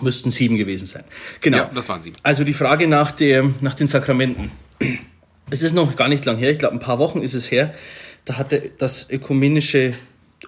Müssten 0.00 0.30
sieben 0.30 0.56
gewesen 0.56 0.87
sein. 0.87 1.04
Genau. 1.40 1.58
Ja, 1.58 1.70
das 1.75 1.88
waren 1.88 2.00
sieben. 2.00 2.16
Also 2.22 2.44
die 2.44 2.54
Frage 2.54 2.88
nach, 2.88 3.11
der, 3.11 3.50
nach 3.61 3.75
den 3.75 3.87
Sakramenten. 3.87 4.50
Es 5.50 5.62
ist 5.62 5.75
noch 5.75 5.96
gar 5.96 6.08
nicht 6.08 6.25
lang 6.25 6.38
her, 6.38 6.50
ich 6.50 6.58
glaube 6.58 6.75
ein 6.75 6.80
paar 6.80 6.99
Wochen 6.99 7.20
ist 7.20 7.34
es 7.34 7.50
her. 7.50 7.75
Da 8.25 8.38
hatte 8.38 8.70
das 8.78 9.11
ökumenische 9.11 9.92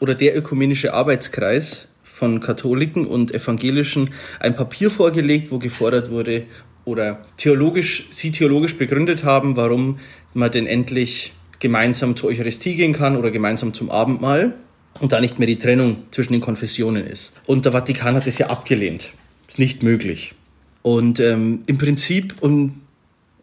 oder 0.01 0.15
der 0.15 0.37
ökumenische 0.37 0.95
Arbeitskreis 0.95 1.89
von 2.03 2.41
Katholiken 2.41 3.07
und 3.07 3.35
Evangelischen 3.35 4.11
ein 4.41 4.55
Papier 4.55 4.89
vorgelegt, 4.89 5.51
wo 5.51 5.59
gefordert 5.59 6.11
wurde 6.11 6.45
oder 6.85 7.25
theologisch, 7.37 8.09
sie 8.11 8.31
theologisch 8.31 8.77
begründet 8.77 9.25
haben, 9.25 9.57
warum 9.57 9.99
man 10.33 10.51
denn 10.51 10.67
endlich 10.67 11.33
gemeinsam 11.59 12.17
zur 12.17 12.31
Eucharistie 12.31 12.77
gehen 12.77 12.93
kann 12.93 13.17
oder 13.17 13.31
gemeinsam 13.31 13.75
zum 13.75 13.91
Abendmahl 13.91 14.55
und 15.01 15.13
da 15.13 15.21
nicht 15.21 15.39
mehr 15.39 15.47
die 15.47 15.59
Trennung 15.59 16.05
zwischen 16.11 16.33
den 16.33 16.43
Konfessionen 16.43 17.07
ist. 17.07 17.41
Und 17.47 17.65
der 17.65 17.73
Vatikan 17.73 18.15
hat 18.15 18.27
es 18.27 18.39
ja 18.39 18.49
abgelehnt. 18.49 19.13
Ist 19.49 19.59
nicht 19.59 19.83
möglich. 19.83 20.35
Und 20.83 21.21
ähm, 21.21 21.63
im 21.67 21.79
Prinzip, 21.79 22.35
und 22.41 22.81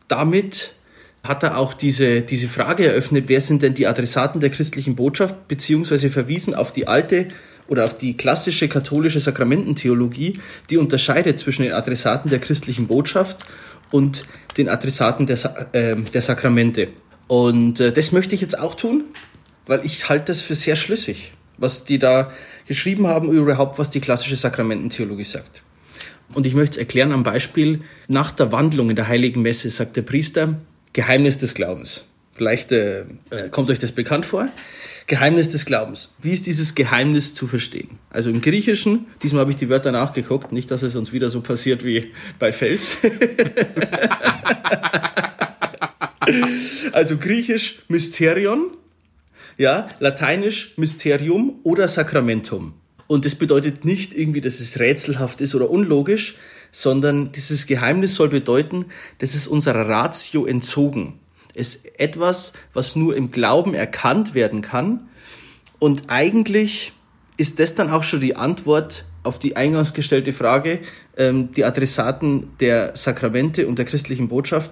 damit 0.07 0.73
hat 1.23 1.43
er 1.43 1.57
auch 1.57 1.73
diese, 1.73 2.21
diese 2.21 2.47
Frage 2.47 2.87
eröffnet, 2.87 3.25
wer 3.27 3.41
sind 3.41 3.61
denn 3.61 3.73
die 3.73 3.87
Adressaten 3.87 4.41
der 4.41 4.49
christlichen 4.49 4.95
Botschaft, 4.95 5.47
beziehungsweise 5.47 6.09
verwiesen 6.09 6.55
auf 6.55 6.71
die 6.71 6.87
alte 6.87 7.27
oder 7.67 7.85
auf 7.85 7.97
die 7.97 8.17
klassische 8.17 8.67
katholische 8.67 9.19
Sakramententheologie, 9.19 10.39
die 10.69 10.77
unterscheidet 10.77 11.39
zwischen 11.39 11.63
den 11.63 11.73
Adressaten 11.73 12.29
der 12.29 12.39
christlichen 12.39 12.87
Botschaft 12.87 13.37
und 13.91 14.23
den 14.57 14.67
Adressaten 14.67 15.27
der, 15.27 15.37
äh, 15.73 15.95
der 15.95 16.21
Sakramente. 16.21 16.89
Und 17.27 17.79
äh, 17.79 17.91
das 17.91 18.11
möchte 18.11 18.35
ich 18.35 18.41
jetzt 18.41 18.57
auch 18.57 18.75
tun, 18.75 19.03
weil 19.67 19.85
ich 19.85 20.09
halte 20.09 20.25
das 20.25 20.41
für 20.41 20.55
sehr 20.55 20.75
schlüssig 20.75 21.31
was 21.61 21.85
die 21.85 21.99
da 21.99 22.31
geschrieben 22.67 23.07
haben, 23.07 23.31
überhaupt, 23.31 23.79
was 23.79 23.89
die 23.89 24.01
klassische 24.01 24.35
Sakramententheologie 24.35 25.23
sagt. 25.23 25.61
Und 26.33 26.45
ich 26.45 26.53
möchte 26.53 26.73
es 26.73 26.77
erklären 26.77 27.11
am 27.11 27.23
Beispiel, 27.23 27.81
nach 28.07 28.31
der 28.31 28.51
Wandlung 28.51 28.89
in 28.89 28.95
der 28.95 29.07
Heiligen 29.07 29.41
Messe 29.41 29.69
sagt 29.69 29.97
der 29.97 30.01
Priester, 30.01 30.59
Geheimnis 30.93 31.37
des 31.37 31.53
Glaubens. 31.53 32.05
Vielleicht 32.33 32.71
äh, 32.71 33.01
äh, 33.29 33.49
kommt 33.49 33.69
euch 33.69 33.79
das 33.79 33.91
bekannt 33.91 34.25
vor. 34.25 34.47
Geheimnis 35.07 35.49
des 35.49 35.65
Glaubens. 35.65 36.13
Wie 36.21 36.31
ist 36.31 36.45
dieses 36.45 36.75
Geheimnis 36.75 37.33
zu 37.33 37.47
verstehen? 37.47 37.99
Also 38.09 38.29
im 38.29 38.41
Griechischen, 38.41 39.07
diesmal 39.21 39.41
habe 39.41 39.51
ich 39.51 39.57
die 39.57 39.67
Wörter 39.67 39.91
nachgeguckt, 39.91 40.51
nicht, 40.51 40.71
dass 40.71 40.83
es 40.83 40.95
uns 40.95 41.11
wieder 41.11 41.29
so 41.29 41.41
passiert 41.41 41.83
wie 41.83 42.11
bei 42.39 42.53
Fels. 42.53 42.97
also 46.93 47.17
griechisch 47.17 47.79
Mysterion, 47.89 48.77
ja, 49.57 49.89
lateinisch 49.99 50.73
Mysterium 50.77 51.59
oder 51.63 51.87
Sakramentum. 51.87 52.75
Und 53.11 53.25
das 53.25 53.35
bedeutet 53.35 53.83
nicht 53.83 54.13
irgendwie, 54.13 54.39
dass 54.39 54.61
es 54.61 54.79
rätselhaft 54.79 55.41
ist 55.41 55.53
oder 55.53 55.69
unlogisch, 55.69 56.37
sondern 56.71 57.33
dieses 57.33 57.67
Geheimnis 57.67 58.15
soll 58.15 58.29
bedeuten, 58.29 58.85
dass 59.17 59.35
es 59.35 59.49
unserer 59.49 59.89
Ratio 59.89 60.45
entzogen. 60.45 61.19
Ist 61.53 61.99
etwas, 61.99 62.53
was 62.73 62.95
nur 62.95 63.17
im 63.17 63.31
Glauben 63.31 63.73
erkannt 63.73 64.33
werden 64.33 64.61
kann. 64.61 65.09
Und 65.77 66.03
eigentlich 66.07 66.93
ist 67.35 67.59
das 67.59 67.75
dann 67.75 67.89
auch 67.89 68.03
schon 68.03 68.21
die 68.21 68.37
Antwort 68.37 69.03
auf 69.23 69.39
die 69.39 69.57
eingangs 69.57 69.93
gestellte 69.93 70.31
Frage, 70.31 70.79
ähm, 71.17 71.51
die 71.51 71.65
Adressaten 71.65 72.55
der 72.61 72.95
Sakramente 72.95 73.67
und 73.67 73.77
der 73.77 73.83
christlichen 73.83 74.29
Botschaft. 74.29 74.71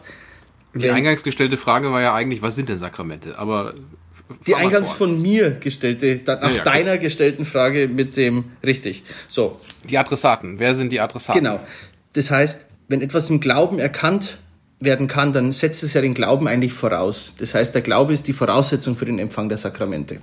Die 0.73 0.89
eingangs 0.89 1.23
gestellte 1.23 1.57
Frage 1.57 1.91
war 1.91 2.01
ja 2.01 2.13
eigentlich, 2.13 2.41
was 2.41 2.55
sind 2.55 2.69
denn 2.69 2.77
Sakramente? 2.77 3.37
Aber 3.37 3.73
die 4.45 4.55
eingangs 4.55 4.91
von 4.91 5.21
mir 5.21 5.51
gestellte, 5.51 6.17
dann 6.17 6.41
nach 6.41 6.51
ja, 6.51 6.57
ja, 6.57 6.63
deiner 6.63 6.93
gut. 6.93 7.01
gestellten 7.01 7.45
Frage 7.45 7.87
mit 7.87 8.15
dem 8.15 8.45
richtig. 8.65 9.03
So. 9.27 9.59
Die 9.89 9.97
Adressaten. 9.97 10.59
Wer 10.59 10.75
sind 10.75 10.93
die 10.93 10.99
Adressaten? 10.99 11.43
Genau. 11.43 11.59
Das 12.13 12.29
heißt, 12.29 12.65
wenn 12.87 13.01
etwas 13.01 13.29
im 13.29 13.39
Glauben 13.39 13.79
erkannt 13.79 14.37
werden 14.79 15.07
kann, 15.07 15.33
dann 15.33 15.51
setzt 15.51 15.83
es 15.83 15.93
ja 15.93 16.01
den 16.01 16.13
Glauben 16.13 16.47
eigentlich 16.47 16.73
voraus. 16.73 17.33
Das 17.37 17.53
heißt, 17.55 17.73
der 17.75 17.81
Glaube 17.81 18.13
ist 18.13 18.27
die 18.27 18.33
Voraussetzung 18.33 18.95
für 18.95 19.05
den 19.05 19.19
Empfang 19.19 19.49
der 19.49 19.57
Sakramente. 19.57 20.21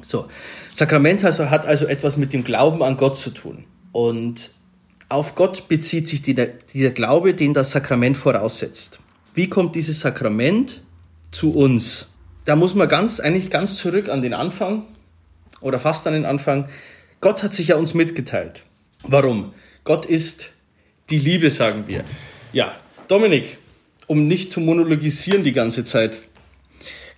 So. 0.00 0.28
Sakrament 0.72 1.24
also, 1.24 1.50
hat 1.50 1.66
also 1.66 1.86
etwas 1.86 2.16
mit 2.16 2.32
dem 2.32 2.44
Glauben 2.44 2.82
an 2.82 2.96
Gott 2.96 3.16
zu 3.16 3.30
tun. 3.30 3.64
Und 3.92 4.50
Auf 5.08 5.34
Gott 5.34 5.68
bezieht 5.68 6.08
sich 6.08 6.22
dieser, 6.22 6.46
dieser 6.46 6.90
Glaube, 6.90 7.34
den 7.34 7.54
das 7.54 7.72
Sakrament 7.72 8.16
voraussetzt. 8.16 8.98
Wie 9.34 9.48
kommt 9.48 9.76
dieses 9.76 10.00
Sakrament 10.00 10.82
zu 11.30 11.54
uns? 11.54 12.08
Da 12.44 12.56
muss 12.56 12.74
man 12.74 12.88
ganz, 12.88 13.20
eigentlich 13.20 13.50
ganz 13.50 13.76
zurück 13.76 14.08
an 14.08 14.22
den 14.22 14.34
Anfang 14.34 14.84
oder 15.60 15.78
fast 15.78 16.06
an 16.06 16.12
den 16.12 16.26
Anfang. 16.26 16.68
Gott 17.20 17.42
hat 17.42 17.54
sich 17.54 17.68
ja 17.68 17.76
uns 17.76 17.94
mitgeteilt. 17.94 18.64
Warum? 19.02 19.54
Gott 19.84 20.04
ist 20.04 20.50
die 21.10 21.18
Liebe, 21.18 21.50
sagen 21.50 21.84
wir. 21.86 22.04
Ja, 22.52 22.74
Dominik, 23.08 23.58
um 24.06 24.26
nicht 24.26 24.52
zu 24.52 24.60
monologisieren 24.60 25.42
die 25.42 25.52
ganze 25.52 25.84
Zeit. 25.84 26.28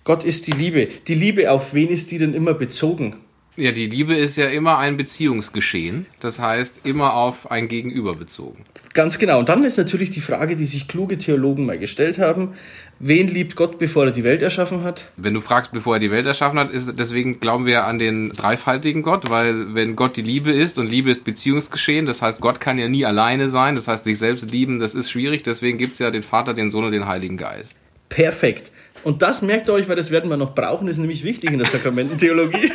Gott 0.03 0.23
ist 0.23 0.47
die 0.47 0.51
Liebe. 0.51 0.87
Die 1.07 1.15
Liebe, 1.15 1.51
auf 1.51 1.73
wen 1.73 1.89
ist 1.89 2.11
die 2.11 2.17
denn 2.17 2.33
immer 2.33 2.53
bezogen? 2.53 3.17
Ja, 3.59 3.71
die 3.71 3.87
Liebe 3.87 4.15
ist 4.15 4.37
ja 4.37 4.49
immer 4.49 4.77
ein 4.77 4.97
Beziehungsgeschehen. 4.97 6.05
Das 6.19 6.37
heißt, 6.37 6.81
immer 6.83 7.15
auf 7.15 7.49
ein 7.49 7.67
Gegenüber 7.67 8.13
bezogen. 8.13 8.65
Ganz 8.93 9.17
genau. 9.17 9.39
Und 9.39 9.49
dann 9.49 9.63
ist 9.63 9.79
natürlich 9.79 10.11
die 10.11 10.21
Frage, 10.21 10.55
die 10.55 10.67
sich 10.67 10.87
kluge 10.87 11.17
Theologen 11.17 11.65
mal 11.65 11.79
gestellt 11.79 12.19
haben. 12.19 12.53
Wen 12.99 13.27
liebt 13.27 13.55
Gott, 13.55 13.79
bevor 13.79 14.05
er 14.05 14.11
die 14.11 14.23
Welt 14.23 14.43
erschaffen 14.43 14.83
hat? 14.83 15.09
Wenn 15.17 15.33
du 15.33 15.41
fragst, 15.41 15.71
bevor 15.71 15.95
er 15.95 15.99
die 15.99 16.11
Welt 16.11 16.27
erschaffen 16.27 16.59
hat, 16.59 16.71
ist 16.71 16.99
deswegen 16.99 17.39
glauben 17.39 17.65
wir 17.65 17.85
an 17.85 17.97
den 17.97 18.29
dreifaltigen 18.29 19.01
Gott, 19.01 19.27
weil 19.31 19.73
wenn 19.73 19.95
Gott 19.95 20.17
die 20.17 20.21
Liebe 20.21 20.51
ist 20.51 20.77
und 20.77 20.87
Liebe 20.87 21.09
ist 21.09 21.23
Beziehungsgeschehen, 21.23 22.05
das 22.05 22.21
heißt, 22.21 22.41
Gott 22.41 22.59
kann 22.59 22.77
ja 22.77 22.87
nie 22.87 23.05
alleine 23.05 23.49
sein, 23.49 23.73
das 23.73 23.87
heißt, 23.87 24.03
sich 24.03 24.19
selbst 24.19 24.51
lieben, 24.51 24.79
das 24.79 24.93
ist 24.93 25.09
schwierig, 25.09 25.41
deswegen 25.41 25.79
gibt's 25.79 25.97
ja 25.97 26.11
den 26.11 26.23
Vater, 26.23 26.53
den 26.53 26.69
Sohn 26.69 26.85
und 26.85 26.91
den 26.91 27.07
Heiligen 27.07 27.37
Geist. 27.37 27.75
Perfekt. 28.09 28.71
Und 29.03 29.21
das 29.21 29.41
merkt 29.41 29.67
ihr 29.67 29.73
euch, 29.73 29.87
weil 29.87 29.95
das 29.95 30.11
werden 30.11 30.29
wir 30.29 30.37
noch 30.37 30.53
brauchen, 30.53 30.87
ist 30.87 30.97
nämlich 30.97 31.23
wichtig 31.23 31.51
in 31.51 31.59
der 31.59 31.67
Sakramententheologie. 31.71 32.71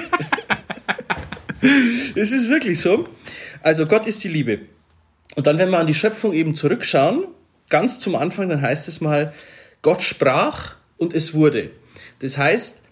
Es 2.15 2.33
ist 2.33 2.49
wirklich 2.49 2.81
so. 2.81 3.09
Also 3.63 3.87
Gott 3.87 4.07
ist 4.07 4.23
die 4.25 4.29
Liebe. 4.29 4.61
Und 5.37 5.47
dann, 5.47 5.59
wenn 5.59 5.71
wir 5.71 5.79
an 5.79 5.87
die 5.87 5.95
Schöpfung 5.95 6.33
eben 6.33 6.55
zurückschauen, 6.55 7.27
ganz 7.69 8.01
zum 8.01 8.17
Anfang, 8.17 8.49
dann 8.49 8.61
heißt 8.61 8.89
es 8.89 9.01
mal, 9.01 9.33
Gott 9.81 10.03
sprach 10.03 10.77
und 10.99 11.15
es 11.15 11.35
wurde. 11.35 11.71
Das 12.19 12.37
heißt, 12.37 12.83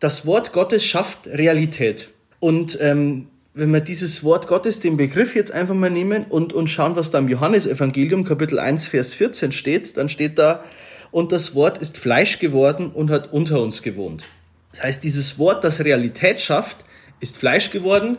das 0.00 0.26
Wort 0.26 0.52
Gottes 0.52 0.84
schafft 0.84 1.26
Realität. 1.26 2.10
Und 2.40 2.78
ähm, 2.80 3.28
wenn 3.54 3.70
wir 3.70 3.80
dieses 3.80 4.24
Wort 4.24 4.48
Gottes, 4.48 4.80
den 4.80 4.96
Begriff 4.96 5.36
jetzt 5.36 5.52
einfach 5.52 5.74
mal 5.74 5.90
nehmen 5.90 6.24
und, 6.24 6.52
und 6.52 6.66
schauen, 6.68 6.96
was 6.96 7.10
da 7.10 7.18
im 7.18 7.28
Johannesevangelium 7.28 8.24
Kapitel 8.24 8.58
1, 8.58 8.88
Vers 8.88 9.14
14 9.14 9.52
steht, 9.52 9.96
dann 9.96 10.08
steht 10.08 10.38
da, 10.38 10.64
und 11.12 11.30
das 11.30 11.54
Wort 11.54 11.78
ist 11.78 11.96
Fleisch 11.96 12.40
geworden 12.40 12.90
und 12.90 13.10
hat 13.10 13.32
unter 13.32 13.62
uns 13.62 13.82
gewohnt. 13.82 14.24
Das 14.72 14.82
heißt, 14.82 15.04
dieses 15.04 15.38
Wort, 15.38 15.62
das 15.62 15.84
Realität 15.84 16.40
schafft, 16.40 16.78
ist 17.20 17.38
Fleisch 17.38 17.70
geworden. 17.70 18.18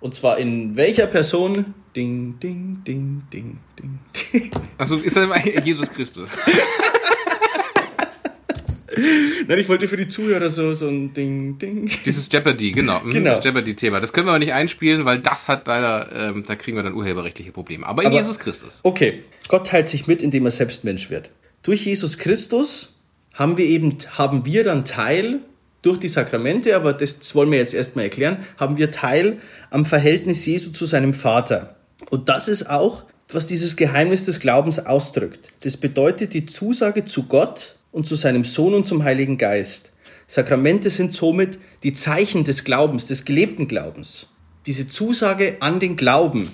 Und 0.00 0.14
zwar 0.14 0.38
in 0.38 0.76
welcher 0.76 1.06
Person? 1.06 1.74
Ding, 1.96 2.38
ding, 2.40 2.82
ding, 2.86 3.22
ding, 3.32 3.58
ding. 3.78 4.50
Also 4.78 4.96
ist 4.96 5.16
er 5.16 5.64
Jesus 5.64 5.90
Christus. 5.90 6.28
Nein, 9.46 9.58
ich 9.58 9.68
wollte 9.68 9.86
für 9.86 9.96
die 9.96 10.08
Zuhörer 10.08 10.50
so, 10.50 10.74
so 10.74 10.88
ein 10.88 11.12
Ding, 11.12 11.58
Ding. 11.58 11.90
Dieses 12.04 12.28
Jeopardy, 12.30 12.72
genau. 12.72 13.00
Mhm, 13.00 13.10
Genau. 13.10 13.34
Das 13.36 13.44
Jeopardy-Thema. 13.44 14.00
Das 14.00 14.12
können 14.12 14.26
wir 14.26 14.30
aber 14.30 14.38
nicht 14.38 14.52
einspielen, 14.52 15.04
weil 15.04 15.18
das 15.20 15.46
hat 15.48 15.66
leider, 15.66 16.10
ähm, 16.30 16.44
da 16.46 16.56
kriegen 16.56 16.76
wir 16.76 16.82
dann 16.82 16.94
urheberrechtliche 16.94 17.52
Probleme. 17.52 17.86
Aber 17.86 18.02
in 18.02 18.08
Aber- 18.08 18.16
Jesus 18.16 18.38
Christus. 18.38 18.80
Okay, 18.82 19.22
Gott 19.48 19.66
teilt 19.68 19.88
sich 19.88 20.06
mit, 20.06 20.20
indem 20.22 20.44
er 20.46 20.50
selbst 20.50 20.84
Mensch 20.84 21.10
wird. 21.10 21.30
Durch 21.62 21.84
Jesus 21.86 22.18
Christus 22.18 22.94
haben 23.34 23.56
wir 23.56 23.66
eben, 23.66 23.96
haben 24.16 24.44
wir 24.44 24.64
dann 24.64 24.84
Teil, 24.84 25.40
durch 25.82 25.98
die 25.98 26.08
Sakramente, 26.08 26.74
aber 26.74 26.92
das, 26.92 27.34
wollen 27.34 27.50
wir 27.50 27.58
jetzt 27.58 27.74
erstmal 27.74 28.06
erklären, 28.06 28.38
haben 28.56 28.78
wir 28.78 28.90
Teil 28.90 29.38
am 29.70 29.84
Verhältnis 29.84 30.44
Jesu 30.44 30.70
zu 30.70 30.86
seinem 30.86 31.14
Vater. 31.14 31.76
Und 32.10 32.28
das 32.28 32.48
ist 32.48 32.68
auch, 32.68 33.04
was 33.28 33.46
dieses 33.46 33.76
Geheimnis 33.76 34.24
des 34.24 34.40
Glaubens 34.40 34.78
ausdrückt. 34.78 35.48
Das 35.60 35.76
bedeutet 35.76 36.34
die 36.34 36.46
Zusage 36.46 37.04
zu 37.04 37.24
Gott 37.24 37.76
und 37.92 38.06
zu 38.06 38.14
seinem 38.14 38.44
Sohn 38.44 38.74
und 38.74 38.86
zum 38.86 39.04
Heiligen 39.04 39.38
Geist. 39.38 39.92
Sakramente 40.26 40.90
sind 40.90 41.12
somit 41.12 41.58
die 41.82 41.92
Zeichen 41.92 42.44
des 42.44 42.64
Glaubens, 42.64 43.06
des 43.06 43.24
gelebten 43.24 43.68
Glaubens. 43.68 44.26
Diese 44.66 44.88
Zusage 44.88 45.56
an 45.60 45.80
den 45.80 45.96
Glauben. 45.96 46.48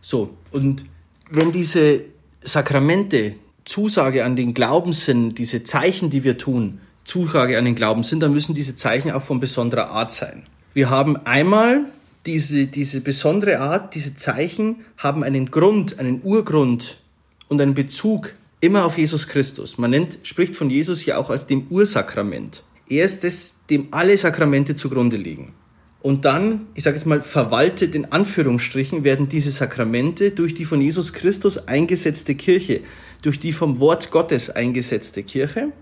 So, 0.00 0.36
und 0.50 0.84
wenn 1.30 1.52
diese 1.52 2.02
Sakramente 2.42 3.36
Zusage 3.64 4.24
an 4.24 4.36
den 4.36 4.52
Glauben 4.54 4.92
sind, 4.92 5.38
diese 5.38 5.62
Zeichen, 5.62 6.10
die 6.10 6.24
wir 6.24 6.38
tun, 6.38 6.80
Zusage 7.10 7.58
an 7.58 7.64
den 7.64 7.74
Glauben 7.74 8.04
sind, 8.04 8.20
dann 8.20 8.32
müssen 8.32 8.54
diese 8.54 8.76
Zeichen 8.76 9.10
auch 9.10 9.22
von 9.22 9.40
besonderer 9.40 9.90
Art 9.90 10.12
sein. 10.12 10.44
Wir 10.74 10.90
haben 10.90 11.16
einmal 11.26 11.86
diese, 12.24 12.68
diese 12.68 13.00
besondere 13.00 13.58
Art, 13.58 13.96
diese 13.96 14.14
Zeichen 14.14 14.84
haben 14.96 15.24
einen 15.24 15.50
Grund, 15.50 15.98
einen 15.98 16.20
Urgrund 16.22 17.00
und 17.48 17.60
einen 17.60 17.74
Bezug 17.74 18.36
immer 18.60 18.84
auf 18.84 18.96
Jesus 18.96 19.26
Christus. 19.26 19.76
Man 19.76 19.90
nennt, 19.90 20.18
spricht 20.22 20.54
von 20.54 20.70
Jesus 20.70 21.04
ja 21.04 21.16
auch 21.16 21.30
als 21.30 21.46
dem 21.46 21.66
Ursakrament. 21.68 22.62
Er 22.88 23.04
ist 23.04 23.24
das, 23.24 23.56
dem 23.68 23.88
alle 23.90 24.16
Sakramente 24.16 24.76
zugrunde 24.76 25.16
liegen. 25.16 25.52
Und 26.02 26.24
dann, 26.24 26.68
ich 26.74 26.84
sage 26.84 26.96
jetzt 26.96 27.06
mal, 27.06 27.20
verwaltet 27.20 27.94
in 27.94 28.12
Anführungsstrichen 28.12 29.02
werden 29.02 29.28
diese 29.28 29.50
Sakramente 29.50 30.30
durch 30.30 30.54
die 30.54 30.64
von 30.64 30.80
Jesus 30.80 31.12
Christus 31.12 31.58
eingesetzte 31.68 32.36
Kirche, 32.36 32.82
durch 33.22 33.38
die 33.38 33.52
vom 33.52 33.80
Wort 33.80 34.10
Gottes 34.10 34.48
eingesetzte 34.48 35.22
Kirche. 35.22 35.72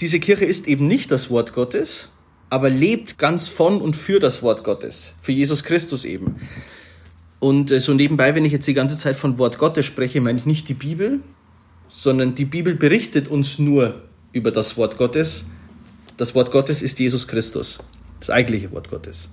Diese 0.00 0.18
Kirche 0.18 0.44
ist 0.46 0.66
eben 0.66 0.86
nicht 0.86 1.10
das 1.10 1.30
Wort 1.30 1.52
Gottes, 1.52 2.08
aber 2.48 2.70
lebt 2.70 3.18
ganz 3.18 3.48
von 3.48 3.80
und 3.80 3.96
für 3.96 4.18
das 4.18 4.42
Wort 4.42 4.64
Gottes, 4.64 5.14
für 5.20 5.32
Jesus 5.32 5.62
Christus 5.62 6.04
eben. 6.04 6.36
Und 7.38 7.70
äh, 7.70 7.80
so 7.80 7.94
nebenbei, 7.94 8.34
wenn 8.34 8.44
ich 8.44 8.52
jetzt 8.52 8.66
die 8.66 8.74
ganze 8.74 8.96
Zeit 8.96 9.16
von 9.16 9.38
Wort 9.38 9.58
Gottes 9.58 9.86
spreche, 9.86 10.20
meine 10.20 10.38
ich 10.38 10.46
nicht 10.46 10.68
die 10.68 10.74
Bibel, 10.74 11.20
sondern 11.88 12.34
die 12.34 12.44
Bibel 12.44 12.74
berichtet 12.74 13.28
uns 13.28 13.58
nur 13.58 14.02
über 14.32 14.50
das 14.50 14.76
Wort 14.76 14.96
Gottes. 14.96 15.46
Das 16.16 16.34
Wort 16.34 16.50
Gottes 16.50 16.82
ist 16.82 16.98
Jesus 16.98 17.28
Christus, 17.28 17.78
das 18.18 18.30
eigentliche 18.30 18.72
Wort 18.72 18.90
Gottes. 18.90 19.30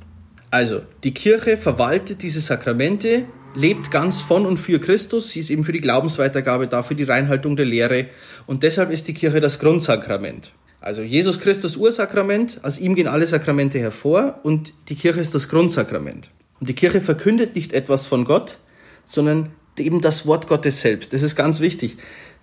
Also, 0.51 0.81
die 1.03 1.13
Kirche 1.13 1.57
verwaltet 1.57 2.23
diese 2.23 2.39
Sakramente, 2.39 3.25
lebt 3.57 3.89
ganz 3.89 4.21
von 4.21 4.45
und 4.45 4.57
für 4.57 4.79
Christus. 4.79 5.31
Sie 5.31 5.39
ist 5.39 5.49
eben 5.49 5.63
für 5.63 5.71
die 5.71 5.81
Glaubensweitergabe 5.81 6.67
da, 6.67 6.83
für 6.83 6.95
die 6.95 7.03
Reinhaltung 7.03 7.55
der 7.55 7.65
Lehre. 7.65 8.05
Und 8.45 8.63
deshalb 8.63 8.91
ist 8.91 9.07
die 9.07 9.13
Kirche 9.13 9.39
das 9.39 9.59
Grundsakrament. 9.59 10.51
Also 10.79 11.01
Jesus 11.01 11.39
Christus 11.39 11.75
Ursakrament, 11.75 12.59
aus 12.63 12.77
ihm 12.77 12.93
gehen 12.93 13.07
alle 13.07 13.25
Sakramente 13.25 13.79
hervor 13.79 14.39
und 14.43 14.73
die 14.89 14.95
Kirche 14.95 15.19
ist 15.19 15.33
das 15.33 15.49
Grundsakrament. 15.49 16.29
Und 16.59 16.69
die 16.69 16.75
Kirche 16.75 17.01
verkündet 17.01 17.55
nicht 17.55 17.73
etwas 17.73 18.05
von 18.05 18.25
Gott, 18.25 18.59
sondern 19.05 19.49
eben 19.79 20.01
das 20.01 20.27
Wort 20.27 20.47
Gottes 20.47 20.81
selbst. 20.81 21.13
Das 21.13 21.23
ist 21.23 21.35
ganz 21.35 21.59
wichtig, 21.59 21.97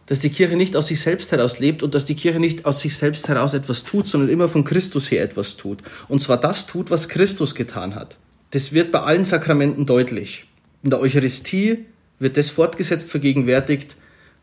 dass 0.06 0.18
die 0.18 0.30
Kirche 0.30 0.56
nicht 0.56 0.76
aus 0.76 0.88
sich 0.88 1.00
selbst 1.00 1.30
heraus 1.30 1.60
lebt 1.60 1.82
und 1.82 1.94
dass 1.94 2.04
die 2.04 2.16
Kirche 2.16 2.40
nicht 2.40 2.66
aus 2.66 2.80
sich 2.80 2.96
selbst 2.96 3.28
heraus 3.28 3.54
etwas 3.54 3.84
tut, 3.84 4.06
sondern 4.06 4.28
immer 4.28 4.48
von 4.48 4.64
Christus 4.64 5.10
her 5.10 5.22
etwas 5.22 5.56
tut. 5.56 5.78
Und 6.08 6.20
zwar 6.20 6.38
das 6.38 6.66
tut, 6.66 6.90
was 6.90 7.08
Christus 7.08 7.54
getan 7.54 7.94
hat. 7.94 8.18
Das 8.50 8.72
wird 8.72 8.90
bei 8.90 9.00
allen 9.00 9.24
Sakramenten 9.24 9.86
deutlich. 9.86 10.46
In 10.84 10.90
der 10.90 11.00
Eucharistie 11.00 11.86
wird 12.18 12.36
das 12.36 12.50
fortgesetzt 12.50 13.10
vergegenwärtigt, 13.10 13.96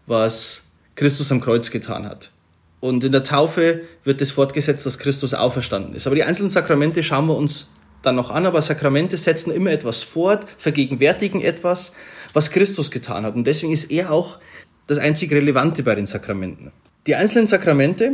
was 0.07 0.63
Christus 0.95 1.31
am 1.31 1.39
Kreuz 1.39 1.69
getan 1.69 2.03
hat. 2.03 2.31
Und 2.79 3.03
in 3.03 3.11
der 3.11 3.23
Taufe 3.23 3.81
wird 4.03 4.21
das 4.21 4.31
fortgesetzt, 4.31 4.83
dass 4.87 4.97
Christus 4.97 5.35
auferstanden 5.35 5.93
ist. 5.93 6.07
Aber 6.07 6.15
die 6.15 6.23
einzelnen 6.23 6.49
Sakramente 6.49 7.03
schauen 7.03 7.27
wir 7.27 7.35
uns 7.35 7.67
dann 8.01 8.15
noch 8.15 8.31
an, 8.31 8.47
aber 8.47 8.59
Sakramente 8.63 9.17
setzen 9.17 9.51
immer 9.51 9.69
etwas 9.69 10.01
fort, 10.01 10.47
vergegenwärtigen 10.57 11.41
etwas, 11.41 11.93
was 12.33 12.49
Christus 12.49 12.89
getan 12.89 13.23
hat. 13.23 13.35
Und 13.35 13.45
deswegen 13.45 13.71
ist 13.71 13.91
er 13.91 14.11
auch 14.11 14.39
das 14.87 14.97
einzig 14.97 15.31
Relevante 15.31 15.83
bei 15.83 15.93
den 15.93 16.07
Sakramenten. 16.07 16.71
Die 17.05 17.13
einzelnen 17.13 17.45
Sakramente 17.45 18.13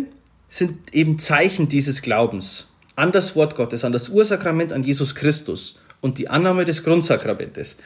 sind 0.50 0.94
eben 0.94 1.18
Zeichen 1.18 1.70
dieses 1.70 2.02
Glaubens 2.02 2.68
an 2.98 3.14
das 3.14 3.38
Wort 3.38 3.56
Gottes, 3.56 3.86
an 3.86 3.94
das 3.94 4.10
Ursakrament, 4.10 4.74
an 4.74 4.84
Jesus 4.84 5.16
Christus 5.16 5.80
und 6.02 6.18
die 6.18 6.30
Annahme 6.30 6.66
des 6.66 6.84
Grundsakramentes. 6.84 7.78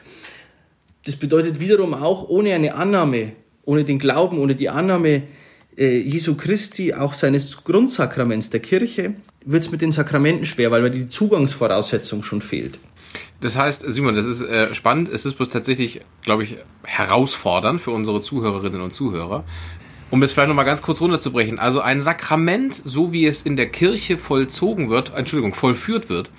Das 1.05 1.15
bedeutet 1.15 1.59
wiederum 1.59 1.93
auch, 1.93 2.29
ohne 2.29 2.53
eine 2.53 2.75
Annahme, 2.75 3.33
ohne 3.63 3.83
den 3.83 3.99
Glauben, 3.99 4.37
ohne 4.37 4.55
die 4.55 4.69
Annahme 4.69 5.23
äh, 5.77 5.97
Jesu 5.99 6.35
Christi, 6.35 6.93
auch 6.93 7.13
seines 7.13 7.63
Grundsakraments 7.63 8.49
der 8.49 8.59
Kirche, 8.59 9.15
wird 9.45 9.63
es 9.63 9.71
mit 9.71 9.81
den 9.81 9.91
Sakramenten 9.91 10.45
schwer, 10.45 10.71
weil 10.71 10.89
die 10.91 11.07
Zugangsvoraussetzung 11.07 12.23
schon 12.23 12.41
fehlt. 12.41 12.77
Das 13.41 13.57
heißt, 13.57 13.83
Simon, 13.87 14.13
das 14.15 14.25
ist 14.25 14.41
äh, 14.41 14.73
spannend. 14.75 15.09
Es 15.09 15.25
ist 15.25 15.35
bloß 15.35 15.49
tatsächlich, 15.49 16.01
glaube 16.21 16.43
ich, 16.43 16.57
herausfordernd 16.85 17.81
für 17.81 17.91
unsere 17.91 18.21
Zuhörerinnen 18.21 18.81
und 18.81 18.93
Zuhörer. 18.93 19.43
Um 20.11 20.21
es 20.23 20.31
vielleicht 20.33 20.49
nochmal 20.49 20.65
ganz 20.65 20.81
kurz 20.81 21.01
runterzubrechen. 21.01 21.57
Also 21.57 21.81
ein 21.81 22.01
Sakrament, 22.01 22.75
so 22.75 23.11
wie 23.11 23.25
es 23.25 23.41
in 23.41 23.55
der 23.55 23.69
Kirche 23.69 24.17
vollzogen 24.17 24.89
wird, 24.89 25.13
Entschuldigung, 25.15 25.53
vollführt 25.53 26.09
wird, 26.09 26.29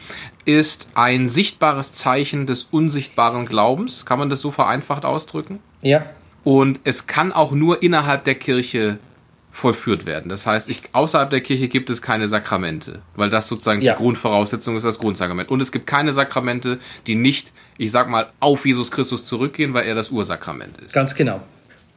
ist 0.45 0.89
ein 0.95 1.29
sichtbares 1.29 1.93
Zeichen 1.93 2.47
des 2.47 2.65
unsichtbaren 2.71 3.47
Glaubens. 3.47 4.05
Kann 4.05 4.19
man 4.19 4.31
das 4.31 4.41
so 4.41 4.51
vereinfacht 4.51 5.05
ausdrücken? 5.05 5.59
Ja. 5.81 6.05
Und 6.45 6.81
es 6.85 7.07
kann 7.07 7.33
auch 7.33 7.53
nur 7.53 7.83
innerhalb 7.83 8.25
der 8.25 8.35
Kirche 8.35 8.99
vollführt 9.53 10.07
werden. 10.07 10.29
Das 10.31 10.47
heißt, 10.47 10.69
ich, 10.71 10.83
außerhalb 10.93 11.29
der 11.31 11.43
Kirche 11.43 11.69
gibt 11.69 11.91
es 11.91 12.01
keine 12.01 12.27
Sakramente, 12.27 13.03
weil 13.17 13.29
das 13.31 13.49
sozusagen 13.49 13.83
Ja. 13.83 13.93
die 13.95 14.03
Grundvoraussetzung 14.03 14.77
ist, 14.77 14.83
das 14.85 14.99
Grundsakrament. 14.99 15.51
Und 15.51 15.61
es 15.61 15.71
gibt 15.71 15.87
keine 15.87 16.13
Sakramente, 16.15 16.79
die 17.07 17.15
nicht, 17.15 17.53
ich 17.77 17.93
sag 17.93 18.09
mal, 18.09 18.33
auf 18.41 18.65
Jesus 18.65 18.91
Christus 18.91 19.27
zurückgehen, 19.27 19.75
weil 19.75 19.87
er 19.87 19.95
das 19.95 20.11
Ursakrament 20.11 20.79
ist. 20.79 20.95
Ganz 20.95 21.15
genau. 21.15 21.43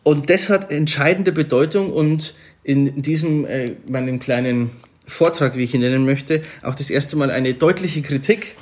Und 0.05 0.29
das 0.29 0.51
hat 0.51 0.69
entscheidende 0.69 1.31
Bedeutung 1.31 1.91
und 1.91 2.35
in 2.63 3.01
diesem 3.01 3.43
äh, 3.43 3.71
meinem 3.89 4.19
kleinen 4.19 4.69
Vortrag, 5.07 5.57
wie 5.57 5.63
ich 5.63 5.73
ihn 5.73 5.81
nennen 5.81 6.05
möchte, 6.05 6.43
auch 6.61 6.75
das 6.75 6.91
erste 6.91 7.15
Mal 7.15 7.31
eine 7.31 7.55
deutliche 7.55 8.03
Kritik, 8.03 8.55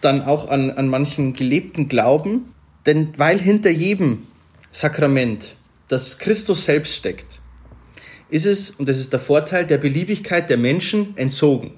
dann 0.00 0.22
auch 0.22 0.48
an, 0.48 0.72
an 0.72 0.88
manchen 0.88 1.34
gelebten 1.34 1.86
Glauben. 1.86 2.52
Denn 2.84 3.12
weil 3.16 3.38
hinter 3.38 3.70
jedem 3.70 4.26
Sakrament 4.72 5.54
das 5.86 6.18
Christus 6.18 6.64
selbst 6.64 6.96
steckt, 6.96 7.38
ist 8.28 8.46
es, 8.46 8.70
und 8.70 8.88
das 8.88 8.98
ist 8.98 9.12
der 9.12 9.20
Vorteil, 9.20 9.64
der 9.64 9.78
Beliebigkeit 9.78 10.50
der 10.50 10.56
Menschen 10.58 11.16
entzogen. 11.16 11.74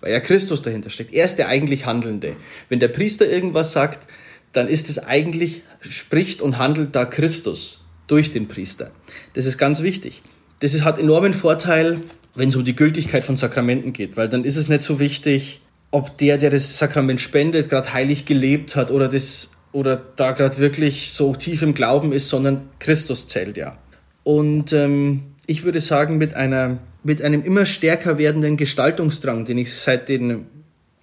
Weil 0.00 0.12
ja 0.12 0.20
Christus 0.20 0.62
dahinter 0.62 0.88
steckt. 0.88 1.12
Er 1.12 1.26
ist 1.26 1.36
der 1.36 1.48
eigentlich 1.48 1.84
Handelnde. 1.84 2.34
Wenn 2.70 2.80
der 2.80 2.88
Priester 2.88 3.28
irgendwas 3.28 3.72
sagt, 3.72 4.08
dann 4.54 4.68
ist 4.68 4.88
es 4.88 4.98
eigentlich, 4.98 5.64
spricht 5.82 6.40
und 6.40 6.56
handelt 6.56 6.96
da 6.96 7.04
Christus 7.04 7.84
durch 8.08 8.32
den 8.32 8.48
Priester. 8.48 8.90
Das 9.34 9.46
ist 9.46 9.56
ganz 9.56 9.82
wichtig. 9.82 10.22
Das 10.58 10.80
hat 10.82 10.98
enormen 10.98 11.34
Vorteil, 11.34 12.00
wenn 12.34 12.48
es 12.48 12.56
um 12.56 12.64
die 12.64 12.74
Gültigkeit 12.74 13.24
von 13.24 13.36
Sakramenten 13.36 13.92
geht, 13.92 14.16
weil 14.16 14.28
dann 14.28 14.44
ist 14.44 14.56
es 14.56 14.68
nicht 14.68 14.82
so 14.82 14.98
wichtig, 14.98 15.60
ob 15.90 16.18
der, 16.18 16.36
der 16.38 16.50
das 16.50 16.78
Sakrament 16.78 17.20
spendet, 17.20 17.68
gerade 17.68 17.92
heilig 17.92 18.24
gelebt 18.24 18.74
hat 18.76 18.90
oder 18.90 19.08
das 19.08 19.52
oder 19.72 20.02
da 20.16 20.32
gerade 20.32 20.58
wirklich 20.58 21.10
so 21.12 21.34
tief 21.34 21.62
im 21.62 21.74
Glauben 21.74 22.12
ist, 22.12 22.28
sondern 22.28 22.68
Christus 22.78 23.28
zählt 23.28 23.56
ja. 23.56 23.78
Und 24.24 24.72
ähm, 24.72 25.34
ich 25.46 25.64
würde 25.64 25.80
sagen, 25.80 26.18
mit, 26.18 26.34
einer, 26.34 26.78
mit 27.04 27.22
einem 27.22 27.42
immer 27.42 27.66
stärker 27.66 28.18
werdenden 28.18 28.56
Gestaltungsdrang, 28.56 29.44
den 29.44 29.58
ich 29.58 29.74
seit 29.74 30.08
den 30.08 30.46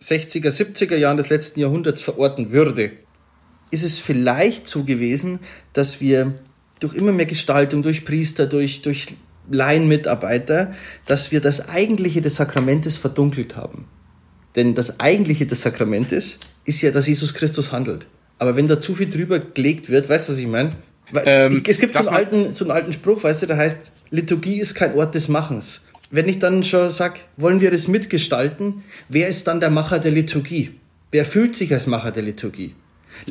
60er, 0.02 0.50
70er 0.50 0.96
Jahren 0.96 1.18
des 1.18 1.30
letzten 1.30 1.60
Jahrhunderts 1.60 2.02
verorten 2.02 2.52
würde, 2.52 2.92
ist 3.72 3.84
es 3.84 4.00
vielleicht 4.00 4.68
so 4.68 4.84
gewesen, 4.84 5.40
dass 5.74 6.02
wir 6.02 6.34
durch 6.86 6.96
immer 6.96 7.12
mehr 7.12 7.26
Gestaltung, 7.26 7.82
durch 7.82 8.06
Priester, 8.06 8.46
durch, 8.46 8.82
durch 8.82 9.08
Laienmitarbeiter, 9.50 10.74
dass 11.06 11.32
wir 11.32 11.42
das 11.42 11.68
Eigentliche 11.70 12.22
des 12.22 12.36
Sakramentes 12.36 12.98
verdunkelt 12.98 13.56
haben. 13.56 13.86
Denn 14.56 14.76
das 14.76 15.00
Eigentliche 15.00 15.46
des 15.46 15.62
Sakramentes 15.62 16.40
ist 16.64 16.82
ja, 16.82 16.92
dass 16.92 17.08
Jesus 17.08 17.34
Christus 17.34 17.72
handelt. 17.72 18.08
Aber 18.40 18.56
wenn 18.56 18.68
da 18.68 18.80
zu 18.80 18.96
viel 18.96 19.10
drüber 19.10 19.40
gelegt 19.40 19.90
wird, 19.90 20.10
weißt 20.10 20.28
du, 20.28 20.34
was 20.34 20.40
ich 20.40 20.48
meine? 20.48 20.70
Ähm, 21.26 21.62
es 21.68 21.80
gibt 21.80 21.94
so 21.94 22.00
einen, 22.00 22.10
alten, 22.10 22.52
so 22.52 22.66
einen 22.66 22.72
alten 22.72 22.94
Spruch, 22.94 23.24
weißt 23.24 23.44
du, 23.44 23.48
der 23.48 23.58
heißt, 23.58 23.92
Liturgie 24.12 24.60
ist 24.60 24.76
kein 24.76 24.96
Ort 24.96 25.14
des 25.16 25.28
Machens. 25.28 25.86
Wenn 26.10 26.28
ich 26.28 26.40
dann 26.40 26.64
schon 26.64 26.90
sage, 26.90 27.20
wollen 27.38 27.62
wir 27.62 27.72
das 27.72 27.88
mitgestalten, 27.88 28.84
wer 29.10 29.28
ist 29.28 29.48
dann 29.48 29.60
der 29.60 29.70
Macher 29.70 30.00
der 30.00 30.12
Liturgie? 30.12 30.72
Wer 31.12 31.26
fühlt 31.26 31.56
sich 31.56 31.72
als 31.74 31.88
Macher 31.88 32.12
der 32.12 32.24
Liturgie? 32.24 32.76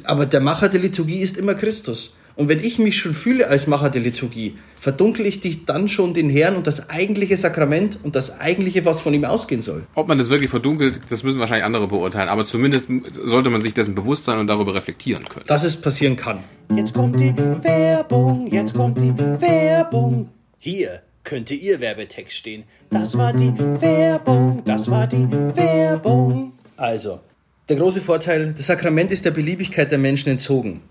Aber 0.04 0.26
der 0.26 0.40
Macher 0.40 0.68
der 0.68 0.80
Liturgie 0.80 1.18
ist 1.18 1.36
immer 1.36 1.54
Christus. 1.54 2.16
Und 2.36 2.48
wenn 2.48 2.58
ich 2.60 2.78
mich 2.78 2.98
schon 2.98 3.12
fühle 3.12 3.48
als 3.48 3.66
Macher 3.66 3.90
der 3.90 4.00
Liturgie, 4.00 4.56
verdunkel 4.80 5.24
ich 5.26 5.40
dich 5.40 5.64
dann 5.66 5.88
schon 5.88 6.14
den 6.14 6.28
Herrn 6.28 6.56
und 6.56 6.66
das 6.66 6.90
eigentliche 6.90 7.36
Sakrament 7.36 7.98
und 8.02 8.16
das 8.16 8.40
eigentliche, 8.40 8.84
was 8.84 9.00
von 9.00 9.14
ihm 9.14 9.24
ausgehen 9.24 9.62
soll. 9.62 9.86
Ob 9.94 10.08
man 10.08 10.18
das 10.18 10.30
wirklich 10.30 10.50
verdunkelt, 10.50 11.00
das 11.08 11.22
müssen 11.22 11.38
wahrscheinlich 11.38 11.64
andere 11.64 11.86
beurteilen. 11.86 12.28
Aber 12.28 12.44
zumindest 12.44 12.88
sollte 13.12 13.50
man 13.50 13.60
sich 13.60 13.72
dessen 13.72 13.94
bewusst 13.94 14.24
sein 14.24 14.38
und 14.38 14.48
darüber 14.48 14.74
reflektieren 14.74 15.24
können. 15.24 15.46
Dass 15.46 15.64
es 15.64 15.80
passieren 15.80 16.16
kann. 16.16 16.40
Jetzt 16.74 16.92
kommt 16.92 17.20
die 17.20 17.34
Werbung, 17.36 18.46
jetzt 18.48 18.74
kommt 18.74 19.00
die 19.00 19.16
Werbung. 19.16 20.28
Hier 20.58 21.02
könnte 21.22 21.54
Ihr 21.54 21.80
Werbetext 21.80 22.36
stehen. 22.36 22.64
Das 22.90 23.16
war 23.16 23.32
die 23.32 23.52
Werbung, 23.80 24.62
das 24.64 24.90
war 24.90 25.06
die 25.06 25.26
Werbung. 25.30 26.52
Also, 26.76 27.20
der 27.68 27.76
große 27.76 28.00
Vorteil, 28.00 28.54
das 28.56 28.66
Sakrament 28.66 29.10
ist 29.10 29.24
der 29.24 29.30
Beliebigkeit 29.30 29.90
der 29.90 29.98
Menschen 29.98 30.28
entzogen. 30.28 30.82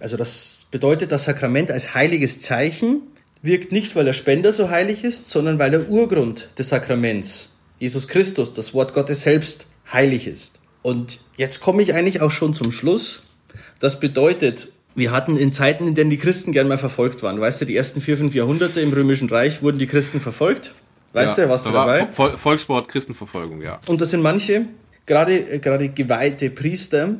Also 0.00 0.16
das 0.16 0.66
bedeutet, 0.70 1.12
das 1.12 1.24
Sakrament 1.24 1.70
als 1.70 1.94
heiliges 1.94 2.40
Zeichen 2.40 3.02
wirkt 3.42 3.72
nicht, 3.72 3.96
weil 3.96 4.04
der 4.04 4.12
Spender 4.12 4.52
so 4.52 4.70
heilig 4.70 5.04
ist, 5.04 5.30
sondern 5.30 5.58
weil 5.58 5.70
der 5.70 5.88
Urgrund 5.88 6.50
des 6.58 6.68
Sakraments, 6.70 7.50
Jesus 7.78 8.08
Christus, 8.08 8.52
das 8.52 8.74
Wort 8.74 8.94
Gottes 8.94 9.22
selbst, 9.22 9.66
heilig 9.92 10.26
ist. 10.26 10.58
Und 10.82 11.20
jetzt 11.36 11.60
komme 11.60 11.82
ich 11.82 11.94
eigentlich 11.94 12.20
auch 12.20 12.30
schon 12.30 12.54
zum 12.54 12.72
Schluss. 12.72 13.22
Das 13.80 14.00
bedeutet, 14.00 14.68
wir 14.94 15.12
hatten 15.12 15.36
in 15.36 15.52
Zeiten, 15.52 15.86
in 15.86 15.94
denen 15.94 16.10
die 16.10 16.16
Christen 16.16 16.52
gern 16.52 16.68
mal 16.68 16.78
verfolgt 16.78 17.22
waren. 17.22 17.40
Weißt 17.40 17.60
du, 17.60 17.64
die 17.64 17.76
ersten 17.76 18.00
vier, 18.00 18.16
fünf 18.16 18.34
Jahrhunderte 18.34 18.80
im 18.80 18.92
Römischen 18.92 19.28
Reich 19.28 19.62
wurden 19.62 19.78
die 19.78 19.86
Christen 19.86 20.20
verfolgt. 20.20 20.74
Weißt 21.12 21.38
du, 21.38 21.48
warst 21.48 21.66
da 21.66 21.72
dabei? 21.72 22.08
Vol- 22.10 22.36
Volkssport, 22.36 22.88
Christenverfolgung, 22.88 23.62
ja. 23.62 23.80
Und 23.86 24.00
das 24.00 24.10
sind 24.10 24.22
manche, 24.22 24.66
gerade, 25.06 25.60
gerade 25.60 25.88
geweihte 25.88 26.50
Priester, 26.50 27.16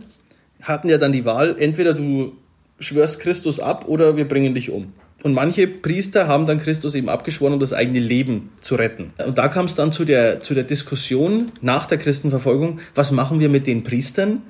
hatten 0.63 0.89
ja 0.89 0.99
dann 0.99 1.13
die 1.13 1.25
Wahl, 1.25 1.57
entweder 1.59 1.95
du 1.95 2.37
schwörst 2.79 3.21
Christus 3.21 3.61
ab 3.61 3.87
oder 3.89 4.17
wir 4.17 4.27
bringen 4.29 4.55
dich 4.55 4.71
um. 4.71 4.93
Und 5.23 5.33
manche 5.33 5.67
Priester 5.67 6.29
haben 6.29 6.47
dann 6.47 6.59
Christus 6.59 6.95
eben 6.95 7.09
abgeschworen, 7.09 7.55
um 7.55 7.61
das 7.61 7.73
eigene 7.73 7.99
Leben 7.99 8.51
zu 8.61 8.77
retten. 8.77 9.13
Und 9.25 9.39
da 9.39 9.49
kam 9.49 9.65
es 9.65 9.75
dann 9.75 9.91
zu 9.91 10.05
der, 10.05 10.41
zu 10.41 10.55
der 10.55 10.65
Diskussion 10.65 11.47
nach 11.63 11.87
der 11.87 11.99
Christenverfolgung, 11.99 12.81
was 12.95 13.13
machen 13.13 13.41
wir 13.41 13.49
mit 13.49 13.67
den 13.67 13.83
Priestern, 13.83 14.43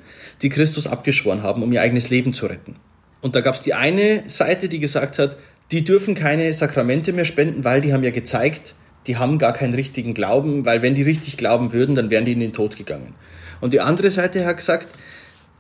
die 0.43 0.49
Christus 0.49 0.87
abgeschworen 0.87 1.43
haben, 1.43 1.62
um 1.62 1.73
ihr 1.73 1.81
eigenes 1.81 2.11
Leben 2.11 2.33
zu 2.33 2.47
retten. 2.47 2.77
Und 3.23 3.37
da 3.37 3.41
gab 3.41 3.55
es 3.55 3.62
die 3.62 3.75
eine 3.75 4.25
Seite, 4.27 4.69
die 4.69 4.81
gesagt 4.81 5.19
hat, 5.19 5.37
die 5.73 5.85
dürfen 5.85 6.15
keine 6.15 6.53
Sakramente 6.53 7.12
mehr 7.12 7.25
spenden, 7.25 7.65
weil 7.65 7.81
die 7.81 7.93
haben 7.93 8.05
ja 8.05 8.11
gezeigt, 8.11 8.75
die 9.07 9.17
haben 9.17 9.39
gar 9.39 9.53
keinen 9.53 9.75
richtigen 9.75 10.15
Glauben, 10.15 10.67
weil 10.67 10.83
wenn 10.83 10.95
die 10.95 11.03
richtig 11.03 11.37
glauben 11.37 11.73
würden, 11.73 11.95
dann 11.95 12.11
wären 12.11 12.25
die 12.25 12.33
in 12.33 12.41
den 12.41 12.53
Tod 12.53 12.77
gegangen. 12.77 13.15
Und 13.61 13.73
die 13.73 13.81
andere 13.81 14.11
Seite 14.11 14.45
hat 14.45 14.59
gesagt, 14.59 14.89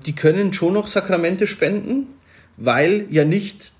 die 0.04 0.14
können 0.14 0.52
schon 0.52 0.74
noch 0.74 0.88
Sakramente 0.88 1.46
spenden, 1.46 2.08
weil 2.56 3.06
ja 3.10 3.24
nicht 3.24 3.72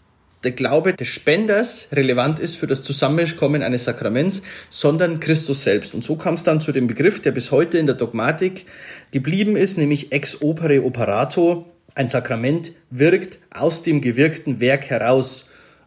der 0.44 0.52
Glaube 0.52 0.92
des 0.92 1.08
Spenders 1.08 1.88
relevant 1.92 2.38
ist 2.38 2.56
für 2.56 2.66
das 2.66 2.82
Zusammenkommen 2.82 3.62
eines 3.62 3.84
Sakraments, 3.84 4.42
sondern 4.70 5.18
Christus 5.18 5.64
selbst. 5.64 5.94
Und 5.94 6.04
so 6.04 6.16
kam 6.16 6.34
es 6.34 6.44
dann 6.44 6.60
zu 6.60 6.72
dem 6.72 6.86
Begriff, 6.86 7.20
der 7.20 7.32
bis 7.32 7.50
heute 7.50 7.78
in 7.78 7.86
der 7.86 7.96
Dogmatik 7.96 8.66
geblieben 9.10 9.56
ist, 9.56 9.76
nämlich 9.76 10.12
ex 10.12 10.42
opere 10.42 10.84
operato. 10.84 11.66
Ein 11.94 12.08
Sakrament 12.08 12.72
wirkt 12.90 13.38
aus 13.50 13.82
dem 13.82 14.00
gewirkten 14.00 14.60
Werk 14.60 14.84
heraus. 14.84 15.46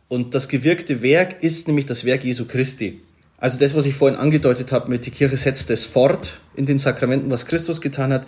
Und 0.09 0.33
das 0.35 0.49
gewirkte 0.49 1.01
Werk 1.01 1.41
ist 1.41 1.67
nämlich 1.67 1.85
das 1.85 2.03
Werk 2.03 2.23
Jesu 2.23 2.45
Christi. 2.45 2.99
Also 3.37 3.57
das, 3.57 3.75
was 3.75 3.85
ich 3.85 3.93
vorhin 3.93 4.19
angedeutet 4.19 4.73
habe 4.73 4.89
mit 4.89 5.05
die 5.05 5.11
Kirche 5.11 5.37
setzt 5.37 5.69
es 5.69 5.85
fort 5.85 6.41
in 6.55 6.65
den 6.65 6.79
Sakramenten, 6.79 7.31
was 7.31 7.45
Christus 7.45 7.79
getan 7.79 8.11
hat. 8.11 8.25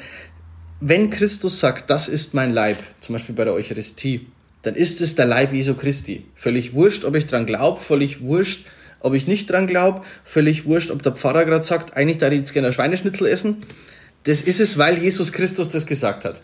Wenn 0.80 1.10
Christus 1.10 1.60
sagt, 1.60 1.90
das 1.90 2.08
ist 2.08 2.34
mein 2.34 2.54
Leib, 2.54 2.78
zum 3.02 3.14
Beispiel 3.14 3.36
bei 3.36 3.44
der 3.44 3.54
Eucharistie, 3.54 4.28
dann 4.62 4.76
ist 4.76 5.02
es 5.02 5.16
der 5.16 5.26
Leib 5.26 5.54
Jesu 5.54 5.74
Christi. 5.74 6.26
Völlig 6.36 6.74
wurscht, 6.74 7.04
ob 7.06 7.16
ich 7.16 7.28
dran 7.28 7.46
glaube, 7.46 7.80
völlig 7.80 8.22
wurscht, 8.22 8.66
ob 9.00 9.14
ich 9.14 9.28
nicht 9.28 9.50
dran 9.50 9.68
glaube, 9.68 10.02
völlig 10.24 10.66
wurscht, 10.66 10.92
ob 10.92 11.02
der 11.04 11.14
Pfarrer 11.14 11.46
gerade 11.46 11.64
sagt, 11.64 11.98
eigentlich 11.98 12.20
darf 12.20 12.32
ich 12.32 12.40
jetzt 12.40 12.54
gerne 12.54 12.68
ein 12.68 12.74
Schweineschnitzel 12.74 13.28
essen. 13.28 13.58
Das 14.24 14.42
ist 14.42 14.60
es, 14.60 14.78
weil 14.78 14.98
Jesus 15.00 15.32
Christus 15.32 15.70
das 15.70 15.86
gesagt 15.86 16.26
hat. 16.26 16.42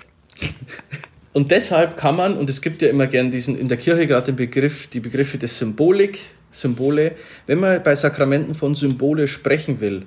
Und 1.33 1.51
deshalb 1.51 1.97
kann 1.97 2.15
man, 2.15 2.35
und 2.35 2.49
es 2.49 2.61
gibt 2.61 2.81
ja 2.81 2.89
immer 2.89 3.05
gern 3.05 3.29
diesen, 3.29 3.59
in 3.59 3.67
der 3.67 3.77
Kirche 3.77 4.07
gerade 4.07 4.27
den 4.27 4.35
Begriff, 4.35 4.87
die 4.87 4.99
Begriffe 4.99 5.37
des 5.37 5.59
Symbolik, 5.59 6.19
Symbole, 6.49 7.11
wenn 7.45 7.59
man 7.59 7.83
bei 7.83 7.95
Sakramenten 7.95 8.55
von 8.55 8.73
Symbole 8.73 9.27
sprechen 9.27 9.79
will, 9.79 10.05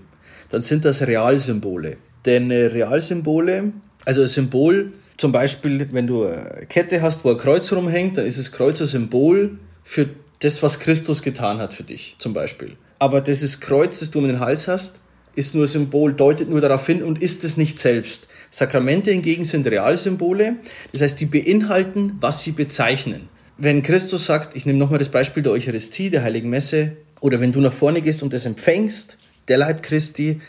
dann 0.51 0.63
sind 0.63 0.85
das 0.85 1.07
Realsymbole. 1.07 1.99
Denn 2.25 2.51
äh, 2.51 2.67
Realsymbole, 2.67 3.73
also 4.05 4.23
ein 4.23 4.29
Symbol, 4.29 4.93
zum 5.21 5.33
Beispiel, 5.33 5.87
wenn 5.93 6.07
du 6.07 6.25
eine 6.25 6.65
Kette 6.67 7.03
hast, 7.03 7.27
wo 7.27 7.31
ein 7.31 7.37
Kreuz 7.37 7.71
rumhängt, 7.73 8.17
dann 8.17 8.25
ist 8.25 8.39
das 8.39 8.53
Kreuz 8.53 8.81
ein 8.81 8.87
Symbol 8.87 9.59
für 9.85 10.09
das, 10.39 10.63
was 10.63 10.81
Christus 10.81 11.21
getan 11.21 11.59
hat 11.59 11.75
für 11.75 11.83
dich, 11.83 12.17
zum 12.19 12.33
Beispiel. 12.33 12.79
Aber 12.99 13.21
dieses 13.21 13.61
Kreuz, 13.61 14.01
das 14.01 14.11
du 14.11 14.21
um 14.21 14.27
den 14.27 14.41
Hals 14.41 14.67
hast, 14.67 15.01
ist 15.35 15.55
nur 15.55 15.67
Symbol, 15.67 16.15
deutet 16.15 16.49
nur 16.49 16.63
darauf 16.63 16.87
hin 16.87 17.03
und 17.03 17.21
ist 17.21 17.45
es 17.45 17.59
nicht 17.59 17.79
selbst. 17.79 18.29
Sakramente 18.49 19.11
hingegen 19.11 19.45
sind 19.45 19.67
Realsymbole, 19.67 20.57
das 20.93 21.03
heißt, 21.03 21.21
die 21.21 21.27
beinhalten, 21.27 22.17
was 22.21 22.43
sie 22.43 22.53
bezeichnen. 22.53 23.29
Wenn 23.59 23.83
Christus 23.83 24.25
sagt, 24.25 24.57
ich 24.57 24.65
nehme 24.65 24.79
nochmal 24.79 25.01
das 25.01 25.11
Beispiel 25.11 25.43
der 25.43 25.53
Eucharistie, 25.53 26.09
der 26.09 26.23
Heiligen 26.23 26.49
Messe, 26.49 26.93
oder 27.21 27.41
wenn 27.41 27.53
du 27.53 27.61
nach 27.61 27.75
vorne 27.75 28.01
gehst 28.01 28.23
und 28.23 28.33
das 28.33 28.47
empfängst, 28.47 29.19
der 29.49 29.59
Leib 29.59 29.83
Christi, 29.83 30.41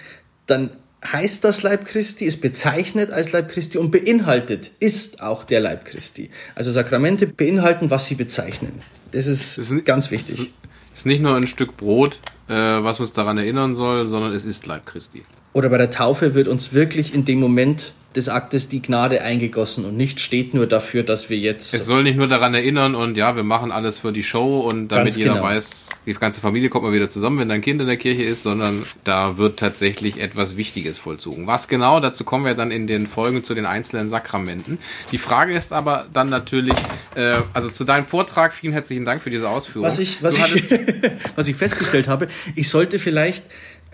dann 0.45 0.71
heißt 1.05 1.43
das 1.43 1.63
Leib 1.63 1.85
Christi, 1.85 2.25
ist 2.25 2.41
bezeichnet 2.41 3.11
als 3.11 3.31
Leib 3.31 3.49
Christi 3.49 3.77
und 3.77 3.91
beinhaltet, 3.91 4.71
ist 4.79 5.21
auch 5.21 5.43
der 5.43 5.59
Leib 5.59 5.85
Christi. 5.85 6.29
Also 6.55 6.71
Sakramente 6.71 7.27
beinhalten, 7.27 7.89
was 7.89 8.07
sie 8.07 8.15
bezeichnen. 8.15 8.81
Das 9.11 9.27
ist, 9.27 9.57
Es 9.57 9.71
ist 9.71 9.85
ganz 9.85 10.11
wichtig. 10.11 10.51
Es 10.93 10.99
ist 10.99 11.05
nicht 11.05 11.21
nur 11.21 11.35
ein 11.35 11.47
Stück 11.47 11.77
Brot, 11.77 12.19
äh, 12.47 12.53
was 12.53 12.99
uns 12.99 13.13
daran 13.13 13.37
erinnern 13.37 13.73
soll, 13.75 14.05
sondern 14.05 14.33
es 14.33 14.45
ist 14.45 14.65
Leib 14.65 14.85
Christi. 14.85 15.23
Oder 15.53 15.69
bei 15.69 15.77
der 15.77 15.91
Taufe 15.91 16.33
wird 16.33 16.47
uns 16.47 16.73
wirklich 16.73 17.13
in 17.13 17.25
dem 17.25 17.39
Moment 17.39 17.93
des 18.15 18.27
Aktes 18.27 18.67
die 18.67 18.81
Gnade 18.81 19.21
eingegossen 19.21 19.85
und 19.85 19.95
nicht 19.95 20.19
steht 20.19 20.53
nur 20.53 20.67
dafür, 20.67 21.03
dass 21.03 21.29
wir 21.29 21.37
jetzt. 21.37 21.73
Es 21.73 21.85
soll 21.85 22.03
nicht 22.03 22.17
nur 22.17 22.27
daran 22.27 22.53
erinnern 22.53 22.93
und 22.93 23.17
ja, 23.17 23.37
wir 23.37 23.43
machen 23.43 23.71
alles 23.71 23.99
für 23.99 24.11
die 24.11 24.23
Show 24.23 24.59
und 24.59 24.89
damit 24.89 25.15
jeder 25.15 25.35
genau. 25.35 25.45
weiß, 25.45 25.87
die 26.05 26.13
ganze 26.13 26.41
Familie 26.41 26.69
kommt 26.69 26.83
mal 26.83 26.93
wieder 26.93 27.07
zusammen, 27.07 27.39
wenn 27.39 27.47
dein 27.47 27.61
Kind 27.61 27.79
in 27.79 27.87
der 27.87 27.95
Kirche 27.95 28.23
ist, 28.23 28.43
sondern 28.43 28.83
da 29.05 29.37
wird 29.37 29.59
tatsächlich 29.59 30.19
etwas 30.19 30.57
Wichtiges 30.57 30.97
vollzogen. 30.97 31.47
Was 31.47 31.69
genau, 31.69 32.01
dazu 32.01 32.25
kommen 32.25 32.43
wir 32.43 32.53
dann 32.53 32.69
in 32.71 32.85
den 32.85 33.07
Folgen 33.07 33.45
zu 33.45 33.53
den 33.53 33.65
einzelnen 33.65 34.09
Sakramenten. 34.09 34.77
Die 35.13 35.17
Frage 35.17 35.53
ist 35.53 35.71
aber 35.71 36.07
dann 36.11 36.29
natürlich, 36.29 36.77
äh, 37.15 37.35
also 37.53 37.69
zu 37.69 37.85
deinem 37.85 38.05
Vortrag, 38.05 38.53
vielen 38.53 38.73
herzlichen 38.73 39.05
Dank 39.05 39.21
für 39.21 39.29
diese 39.29 39.47
Ausführung. 39.47 39.87
Was 39.87 39.99
ich, 39.99 40.21
was, 40.21 40.37
ich, 40.37 40.69
was 41.35 41.47
ich 41.47 41.55
festgestellt 41.55 42.09
habe, 42.09 42.27
ich 42.55 42.67
sollte 42.67 42.99
vielleicht, 42.99 43.45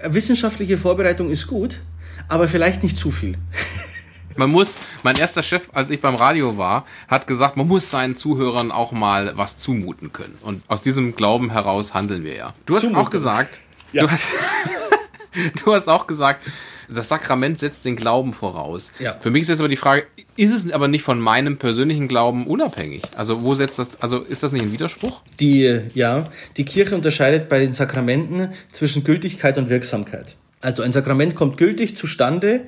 wissenschaftliche 0.04 0.78
Vorbereitung 0.78 1.30
ist 1.30 1.48
gut, 1.48 1.80
aber 2.28 2.48
vielleicht 2.48 2.84
nicht 2.84 2.98
zu 2.98 3.12
viel. 3.12 3.38
Man 4.36 4.52
muss, 4.52 4.70
mein 5.02 5.16
erster 5.18 5.42
Chef, 5.42 5.70
als 5.74 5.90
ich 5.90 6.00
beim 6.00 6.14
Radio 6.14 6.58
war, 6.58 6.86
hat 7.08 7.26
gesagt, 7.26 7.58
man 7.58 7.68
muss 7.68 7.90
seinen 7.90 8.16
Zuhörern 8.16 8.72
auch 8.72 8.92
mal 8.92 9.36
was 9.36 9.58
zumuten 9.58 10.14
können. 10.14 10.38
Und 10.42 10.62
aus 10.68 10.84
diesem 10.84 11.16
Glauben 11.16 11.50
heraus 11.52 11.96
handeln 11.96 12.24
wir 12.24 12.36
ja. 12.36 12.54
Du 12.68 12.76
hast 12.76 12.82
Zumuten. 12.82 13.02
auch 13.02 13.10
gesagt, 13.10 13.60
Ja. 13.94 14.04
du, 14.04 14.12
hast, 14.12 14.24
du 15.66 15.74
hast 15.74 15.88
auch 15.90 16.06
gesagt, 16.06 16.46
das 16.90 17.10
Sakrament 17.10 17.60
setzt 17.60 17.86
den 17.86 17.96
Glauben 17.96 18.34
voraus. 18.34 18.92
Ja. 19.00 19.18
Für 19.20 19.30
mich 19.30 19.44
ist 19.44 19.50
jetzt 19.50 19.60
aber 19.60 19.68
die 19.68 19.78
Frage, 19.78 20.04
ist 20.36 20.54
es 20.54 20.72
aber 20.72 20.88
nicht 20.88 21.04
von 21.04 21.20
meinem 21.20 21.58
persönlichen 21.58 22.08
Glauben 22.08 22.48
unabhängig? 22.48 23.02
Also 23.16 23.42
wo 23.44 23.56
setzt 23.56 23.80
das, 23.80 24.02
also 24.02 24.20
ist 24.20 24.44
das 24.44 24.52
nicht 24.52 24.64
ein 24.64 24.72
Widerspruch? 24.72 25.22
Die, 25.40 25.82
ja, 25.94 26.30
die 26.56 26.66
Kirche 26.66 26.96
unterscheidet 26.96 27.50
bei 27.50 27.60
den 27.60 27.74
Sakramenten 27.74 28.54
zwischen 28.72 29.04
Gültigkeit 29.04 29.58
und 29.58 29.70
Wirksamkeit. 29.70 30.36
Also 30.62 30.84
ein 30.84 30.92
Sakrament 30.92 31.36
kommt 31.36 31.58
gültig 31.58 31.96
zustande, 31.96 32.62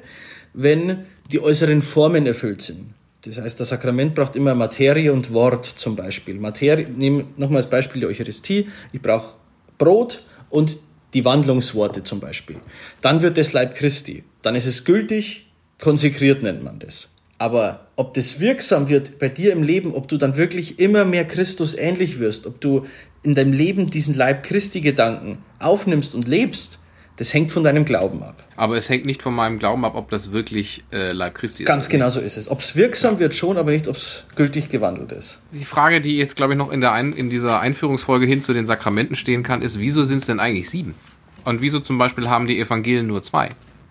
wenn 0.53 1.05
die 1.31 1.39
äußeren 1.39 1.81
Formen 1.81 2.25
erfüllt 2.25 2.61
sind. 2.61 2.93
Das 3.23 3.37
heißt, 3.37 3.59
das 3.59 3.69
Sakrament 3.69 4.15
braucht 4.15 4.35
immer 4.35 4.55
Materie 4.55 5.11
und 5.11 5.33
Wort 5.33 5.65
zum 5.65 5.95
Beispiel. 5.95 6.35
Materie, 6.35 6.89
nehmen 6.89 7.33
nochmal 7.35 7.57
als 7.57 7.69
Beispiel 7.69 8.01
die 8.01 8.07
Eucharistie. 8.07 8.69
Ich 8.93 9.01
brauche 9.01 9.35
Brot 9.77 10.23
und 10.49 10.77
die 11.13 11.25
Wandlungsworte 11.25 12.03
zum 12.03 12.19
Beispiel. 12.19 12.57
Dann 13.01 13.21
wird 13.21 13.37
es 13.37 13.53
Leib 13.53 13.75
Christi. 13.75 14.23
Dann 14.41 14.55
ist 14.55 14.65
es 14.65 14.85
gültig, 14.85 15.51
konsekriert 15.79 16.43
nennt 16.43 16.63
man 16.63 16.79
das. 16.79 17.09
Aber 17.37 17.87
ob 17.95 18.13
das 18.13 18.39
wirksam 18.39 18.89
wird 18.89 19.17
bei 19.17 19.29
dir 19.29 19.53
im 19.53 19.63
Leben, 19.63 19.93
ob 19.93 20.07
du 20.07 20.17
dann 20.17 20.35
wirklich 20.35 20.79
immer 20.79 21.05
mehr 21.05 21.25
Christus 21.25 21.73
ähnlich 21.73 22.19
wirst, 22.19 22.45
ob 22.45 22.59
du 22.59 22.85
in 23.23 23.33
deinem 23.33 23.53
Leben 23.53 23.89
diesen 23.89 24.13
Leib 24.13 24.43
Christi 24.43 24.81
Gedanken 24.81 25.39
aufnimmst 25.59 26.15
und 26.15 26.27
lebst, 26.27 26.79
das 27.19 27.33
hängt 27.33 27.51
von 27.51 27.65
deinem 27.65 27.83
Glauben 27.83 28.23
ab. 28.23 28.41
Aber 28.55 28.77
es 28.77 28.87
hängt 28.87 29.05
nicht 29.05 29.21
von 29.21 29.35
meinem 29.35 29.59
Glauben 29.59 29.83
ab, 29.83 29.95
ob 29.95 30.09
das 30.09 30.31
wirklich 30.31 30.85
äh, 30.93 31.11
Leib 31.11 31.35
Christi 31.35 31.63
ist. 31.63 31.67
Ganz 31.67 31.89
genau 31.89 32.09
so 32.09 32.21
ist 32.21 32.37
es. 32.37 32.49
Ob 32.49 32.61
es 32.61 32.77
wirksam 32.77 33.19
wird 33.19 33.33
schon, 33.33 33.57
aber 33.57 33.71
nicht, 33.71 33.89
ob 33.89 33.97
es 33.97 34.23
gültig 34.37 34.69
gewandelt 34.69 35.11
ist. 35.11 35.39
Die 35.51 35.65
Frage, 35.65 35.99
die 35.99 36.17
jetzt, 36.17 36.37
glaube 36.37 36.53
ich, 36.53 36.57
noch 36.57 36.71
in, 36.71 36.79
der 36.79 36.93
Ein 36.93 37.11
in 37.11 37.29
dieser 37.29 37.59
Einführungsfolge 37.59 38.25
hin 38.25 38.41
zu 38.41 38.53
den 38.53 38.65
Sakramenten 38.65 39.17
stehen 39.17 39.43
kann, 39.43 39.61
ist, 39.61 39.79
wieso 39.79 40.05
sind 40.05 40.19
es 40.19 40.27
denn 40.27 40.39
eigentlich 40.39 40.69
sieben? 40.69 40.95
Und 41.43 41.61
wieso 41.61 41.81
zum 41.81 41.97
Beispiel 41.97 42.29
haben 42.29 42.47
die 42.47 42.57
Evangelien 42.57 43.07
nur 43.07 43.21
zwei? 43.21 43.49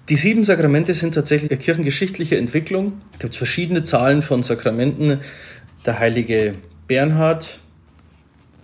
Die 0.09 0.17
sieben 0.17 0.45
Sakramente 0.45 0.95
sind 0.95 1.13
tatsächlich 1.15 1.51
eine 1.51 1.61
kirchengeschichtliche 1.61 2.39
Entwicklung. 2.39 3.03
Es 3.13 3.19
gibt 3.19 3.37
verschiedene 3.37 3.85
Zahlen 3.85 4.23
von 4.23 4.43
Sakramenten. 4.43 5.21
Der 5.85 5.99
heilige 5.99 6.55
Bernhard, 6.87 7.61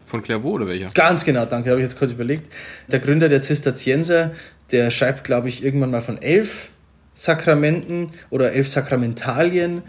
Von 0.07 0.23
Clairvaux 0.23 0.55
oder 0.55 0.67
welcher? 0.69 0.91
Ganz 0.95 1.25
genau, 1.25 1.45
danke, 1.45 1.71
habe 1.71 1.81
ich 1.81 1.87
jetzt 1.89 1.99
kurz 1.99 2.13
überlegt. 2.13 2.53
Der 2.89 3.01
Gründer 3.01 3.29
der 3.29 3.43
Zisterzienser, 3.43 4.33
der 4.71 4.91
schreibt, 4.91 5.25
glaube 5.25 5.49
ich, 5.49 5.65
irgendwann 5.65 5.91
mal 5.91 6.01
von 6.01 6.21
elf 6.21 6.71
Sakramenten 7.15 8.09
oder 8.31 8.53
elf 8.53 8.69
Sakramentalien. 8.69 9.83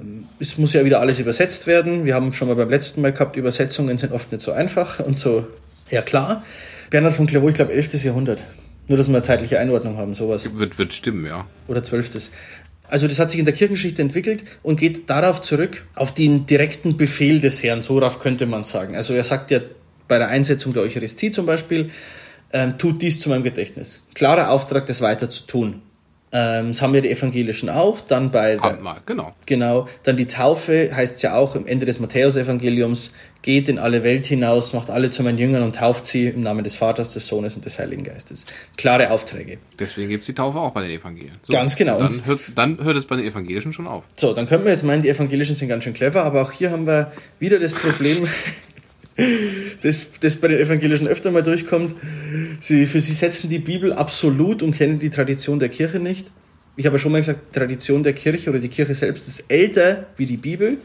Ähm, 0.00 0.24
Es 0.38 0.58
muss 0.58 0.72
ja 0.72 0.84
wieder 0.84 1.00
alles 1.00 1.20
übersetzt 1.20 1.66
werden. 1.66 2.04
Wir 2.04 2.14
haben 2.14 2.32
schon 2.32 2.48
mal 2.48 2.54
beim 2.54 2.70
letzten 2.70 3.02
Mal 3.02 3.12
gehabt, 3.12 3.36
Übersetzungen 3.36 3.98
sind 3.98 4.12
oft 4.12 4.32
nicht 4.32 4.42
so 4.42 4.52
einfach 4.52 5.00
und 5.00 5.18
so, 5.18 5.46
ja 5.90 6.02
klar. 6.02 6.44
Bernhard 6.90 7.14
von 7.14 7.26
Clairvaux, 7.26 7.50
ich 7.50 7.54
glaube, 7.56 7.72
11. 7.72 8.04
Jahrhundert. 8.04 8.42
Nur, 8.88 8.98
dass 8.98 9.06
wir 9.06 9.14
eine 9.14 9.22
zeitliche 9.22 9.58
Einordnung 9.58 9.96
haben, 9.96 10.14
sowas 10.14 10.48
Wird, 10.58 10.78
wird 10.78 10.92
stimmen, 10.92 11.24
ja. 11.24 11.46
oder 11.68 11.82
zwölftes. 11.82 12.30
Also 12.88 13.06
das 13.06 13.18
hat 13.18 13.30
sich 13.30 13.38
in 13.38 13.46
der 13.46 13.54
Kirchengeschichte 13.54 14.02
entwickelt 14.02 14.44
und 14.62 14.78
geht 14.78 15.08
darauf 15.08 15.40
zurück, 15.40 15.84
auf 15.94 16.12
den 16.12 16.46
direkten 16.46 16.96
Befehl 16.96 17.40
des 17.40 17.62
Herrn, 17.62 17.82
so 17.82 17.98
darauf 17.98 18.20
könnte 18.20 18.44
man 18.44 18.64
sagen. 18.64 18.96
Also 18.96 19.14
er 19.14 19.24
sagt 19.24 19.50
ja 19.50 19.60
bei 20.08 20.18
der 20.18 20.28
Einsetzung 20.28 20.74
der 20.74 20.82
Eucharistie 20.82 21.30
zum 21.30 21.46
Beispiel, 21.46 21.90
ähm, 22.52 22.78
tut 22.78 23.02
dies 23.02 23.20
zu 23.20 23.28
meinem 23.28 23.42
Gedächtnis. 23.42 24.06
Klarer 24.14 24.50
Auftrag, 24.50 24.86
das 24.86 25.00
weiter 25.00 25.30
zu 25.30 25.46
tun. 25.46 25.82
Ähm, 26.34 26.68
das 26.68 26.80
haben 26.80 26.94
ja 26.94 27.02
die 27.02 27.10
Evangelischen 27.10 27.68
auch, 27.68 28.00
dann 28.00 28.30
bei 28.30 28.58
Abendmahl, 28.58 29.00
genau. 29.04 29.34
Genau, 29.44 29.86
dann 30.02 30.16
die 30.16 30.26
Taufe 30.26 30.90
heißt 30.94 31.22
ja 31.22 31.36
auch 31.36 31.54
im 31.54 31.66
Ende 31.66 31.84
des 31.84 32.00
Matthäusevangeliums, 32.00 33.12
geht 33.42 33.68
in 33.68 33.78
alle 33.78 34.02
Welt 34.02 34.24
hinaus, 34.24 34.72
macht 34.72 34.88
alle 34.88 35.10
zu 35.10 35.22
meinen 35.22 35.36
Jüngern 35.36 35.62
und 35.62 35.76
tauft 35.76 36.06
sie 36.06 36.28
im 36.28 36.40
Namen 36.40 36.64
des 36.64 36.74
Vaters, 36.74 37.12
des 37.12 37.26
Sohnes 37.26 37.54
und 37.54 37.66
des 37.66 37.78
Heiligen 37.78 38.02
Geistes. 38.02 38.46
Klare 38.78 39.10
Aufträge. 39.10 39.58
Deswegen 39.78 40.08
gibt 40.08 40.22
es 40.22 40.26
die 40.26 40.34
Taufe 40.34 40.58
auch 40.58 40.70
bei 40.70 40.80
den 40.82 40.92
Evangelien. 40.92 41.32
So, 41.46 41.52
Ganz 41.52 41.76
genau. 41.76 41.98
Dann 41.98 42.24
hört, 42.24 42.40
dann 42.54 42.82
hört 42.82 42.96
es 42.96 43.04
bei 43.04 43.16
den 43.16 43.26
Evangelischen 43.26 43.74
schon 43.74 43.86
auf. 43.86 44.04
So, 44.16 44.32
dann 44.32 44.46
könnte 44.46 44.64
man 44.64 44.72
jetzt 44.72 44.84
meinen, 44.84 45.02
die 45.02 45.10
Evangelischen 45.10 45.54
sind 45.54 45.68
ganz 45.68 45.84
schön 45.84 45.92
clever, 45.92 46.24
aber 46.24 46.40
auch 46.40 46.52
hier 46.52 46.70
haben 46.70 46.86
wir 46.86 47.12
wieder 47.40 47.58
das 47.58 47.74
Problem, 47.74 48.26
das, 49.82 50.08
das 50.20 50.36
bei 50.36 50.48
den 50.48 50.58
Evangelischen 50.58 51.08
öfter 51.08 51.30
mal 51.30 51.42
durchkommt. 51.42 51.94
Sie, 52.60 52.86
für 52.86 53.00
sie 53.00 53.12
setzen 53.12 53.48
die 53.48 53.58
Bibel 53.58 53.92
absolut 53.92 54.62
und 54.62 54.74
kennen 54.74 54.98
die 54.98 55.10
Tradition 55.10 55.58
der 55.58 55.68
Kirche 55.68 55.98
nicht. 55.98 56.26
Ich 56.76 56.86
habe 56.86 56.98
schon 56.98 57.12
mal 57.12 57.18
gesagt, 57.18 57.48
die 57.50 57.58
Tradition 57.58 58.02
der 58.02 58.14
Kirche 58.14 58.50
oder 58.50 58.58
die 58.58 58.68
Kirche 58.68 58.94
selbst 58.94 59.28
ist 59.28 59.44
älter 59.48 60.06
wie 60.16 60.26
die 60.26 60.36
Bibel. 60.36 60.78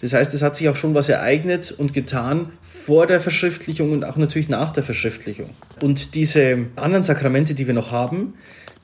Das 0.00 0.12
heißt, 0.12 0.34
es 0.34 0.42
hat 0.42 0.54
sich 0.54 0.68
auch 0.68 0.76
schon 0.76 0.94
was 0.94 1.08
ereignet 1.08 1.74
und 1.76 1.94
getan 1.94 2.52
vor 2.62 3.06
der 3.06 3.18
Verschriftlichung 3.18 3.92
und 3.92 4.04
auch 4.04 4.16
natürlich 4.16 4.48
nach 4.48 4.72
der 4.72 4.82
Verschriftlichung. 4.82 5.50
Und 5.82 6.14
diese 6.14 6.66
anderen 6.76 7.02
Sakramente, 7.02 7.54
die 7.54 7.66
wir 7.66 7.74
noch 7.74 7.92
haben, 7.92 8.34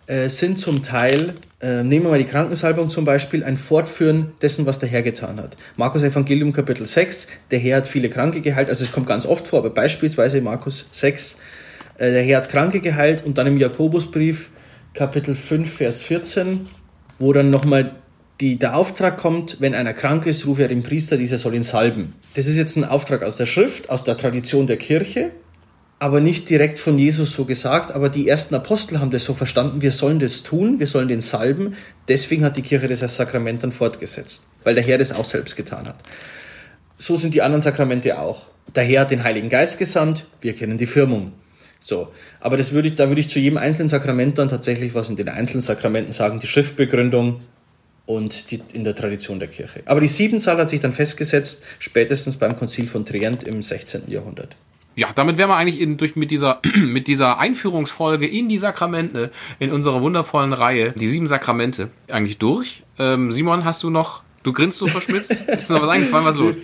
äh, 0.07 0.29
sind 0.29 0.59
zum 0.59 0.83
Teil, 0.83 1.35
äh, 1.61 1.83
nehmen 1.83 2.05
wir 2.05 2.11
mal 2.11 2.19
die 2.19 2.25
Krankensalbung 2.25 2.91
zum 2.91 3.05
Beispiel, 3.05 3.45
ein 3.45 3.57
Fortführen 3.57 4.33
dessen, 4.43 4.67
was 4.67 4.79
der 4.79 4.89
Herr 4.89 5.03
getan 5.03 5.39
hat. 5.39 5.57
Markus 5.77 6.03
Evangelium 6.03 6.53
Kapitel 6.53 6.87
6, 6.87 7.29
der 7.51 7.59
Herr 7.59 7.79
hat 7.79 7.87
viele 7.87 8.11
Kranke 8.11 8.41
geheilt, 8.41 8.69
also 8.69 8.85
es 8.85 8.93
kommt 8.93 9.07
ganz 9.07 9.27
oft 9.27 9.49
vor, 9.49 9.61
aber 9.61 9.71
beispielsweise 9.71 10.41
Markus 10.41 10.87
6, 10.91 11.39
äh, 11.99 12.11
der 12.11 12.23
Herr 12.23 12.39
hat 12.39 12.49
Kranke 12.49 12.81
geheilt 12.81 13.25
und 13.25 13.39
dann 13.39 13.47
im 13.47 13.59
Jakobusbrief 13.59 14.51
Kapitel 14.95 15.35
5, 15.35 15.73
Vers 15.73 16.03
14, 16.03 16.69
wo 17.19 17.33
dann 17.33 17.51
nochmal 17.51 17.95
die, 18.41 18.57
der 18.57 18.77
Auftrag 18.77 19.19
kommt, 19.19 19.61
wenn 19.61 19.75
einer 19.75 19.93
krank 19.93 20.27
ist, 20.27 20.47
rufe 20.47 20.63
er 20.63 20.69
den 20.69 20.83
Priester, 20.83 21.17
dieser 21.17 21.39
soll 21.39 21.55
ihn 21.55 21.63
salben. 21.63 22.15
Das 22.35 22.49
ist 22.49 22.57
jetzt 22.57 22.77
ein 22.77 22.85
Auftrag 22.85 23.23
aus 23.23 23.37
der 23.37 23.47
Schrift, 23.47 23.89
aus 23.89 24.03
der 24.05 24.17
Tradition 24.17 24.67
der 24.67 24.79
Kirche, 24.79 25.31
aber 26.03 26.21
nicht 26.21 26.51
direkt 26.51 26.81
von 26.81 26.99
Jesus 26.99 27.33
so 27.33 27.45
gesagt. 27.45 27.93
Aber 27.93 28.09
die 28.09 28.29
ersten 28.29 28.57
Apostel 28.57 28.99
haben 28.99 29.13
das 29.13 29.25
so 29.25 29.35
verstanden, 29.35 29.83
wir 29.83 29.93
sollen 29.93 30.19
das 30.19 30.43
tun, 30.43 30.81
wir 30.81 30.89
sollen 30.89 31.07
den 31.07 31.21
salben. 31.21 31.77
Deswegen 32.09 32.45
hat 32.45 32.57
die 32.57 32.63
Kirche 32.63 32.89
das 32.89 33.05
als 33.05 33.15
Sakrament 33.15 33.63
dann 33.63 33.71
fortgesetzt, 33.71 34.49
weil 34.65 34.75
der 34.75 34.83
Herr 34.83 34.99
das 34.99 35.13
auch 35.13 35.25
selbst 35.25 35.55
getan 35.55 35.87
hat. 35.87 35.95
So 36.99 37.17
sind 37.17 37.35
die 37.35 37.43
anderen 37.43 37.63
Sakramente 37.63 38.19
auch. 38.19 38.47
Der 38.75 38.83
Herr 38.83 39.03
hat 39.03 39.13
den 39.13 39.23
Heiligen 39.23 39.49
Geist 39.49 39.79
gesandt, 39.79 40.25
wir 40.41 40.55
kennen 40.55 40.77
die 40.77 40.87
Firmung. 40.87 41.35
So, 41.79 42.09
aber 42.41 42.57
das 42.57 42.73
würde 42.73 42.89
ich, 42.89 42.97
da 42.97 43.07
würde 43.07 43.21
ich 43.21 43.29
zu 43.29 43.39
jedem 43.39 43.59
einzelnen 43.59 43.89
Sakrament 43.89 44.39
dann 44.39 44.49
tatsächlich 44.49 44.97
was 44.97 45.09
in 45.09 45.15
den 45.15 45.29
einzelnen 45.29 45.63
Sakramenten 45.63 46.13
sagen, 46.13 46.41
die 46.41 46.49
Schriftbegründung 46.49 47.43
und 48.07 48.51
die, 48.51 48.61
in 48.73 48.83
der 48.83 48.97
Tradition 48.97 49.39
der 49.39 49.47
Kirche. 49.47 49.83
Aber 49.85 50.01
die 50.01 50.09
Siebenzahl 50.09 50.57
hat 50.57 50.69
sich 50.69 50.81
dann 50.81 50.95
festgesetzt, 50.95 51.63
spätestens 51.79 52.39
beim 52.39 52.57
Konzil 52.57 52.89
von 52.89 53.07
Trient 53.07 53.45
im 53.45 53.63
16. 53.63 54.11
Jahrhundert. 54.11 54.57
Ja, 54.95 55.09
damit 55.15 55.39
wären 55.39 55.49
wir 55.49 55.57
eigentlich 55.57 55.81
in, 55.81 55.97
durch, 55.97 56.17
mit, 56.17 56.31
dieser, 56.31 56.61
mit 56.77 57.07
dieser 57.07 57.39
Einführungsfolge 57.39 58.27
in 58.27 58.49
die 58.49 58.59
Sakramente, 58.59 59.31
in 59.59 59.73
unserer 59.73 60.01
wundervollen 60.03 60.53
Reihe, 60.53 60.93
die 60.93 61.09
sieben 61.09 61.27
Sakramente, 61.27 61.89
eigentlich 62.09 62.39
durch. 62.39 62.83
Ähm, 62.99 63.33
Simon, 63.33 63.65
hast 63.65 63.83
du 63.83 63.91
noch, 63.91 64.23
du 64.43 64.53
grinst 64.53 64.79
so 64.79 64.87
verschmitzt? 64.87 65.31
Ist 65.49 65.71
noch 65.71 65.81
was 65.83 65.89
eingefallen, 65.89 66.25
was 66.27 66.37
los? 66.37 66.57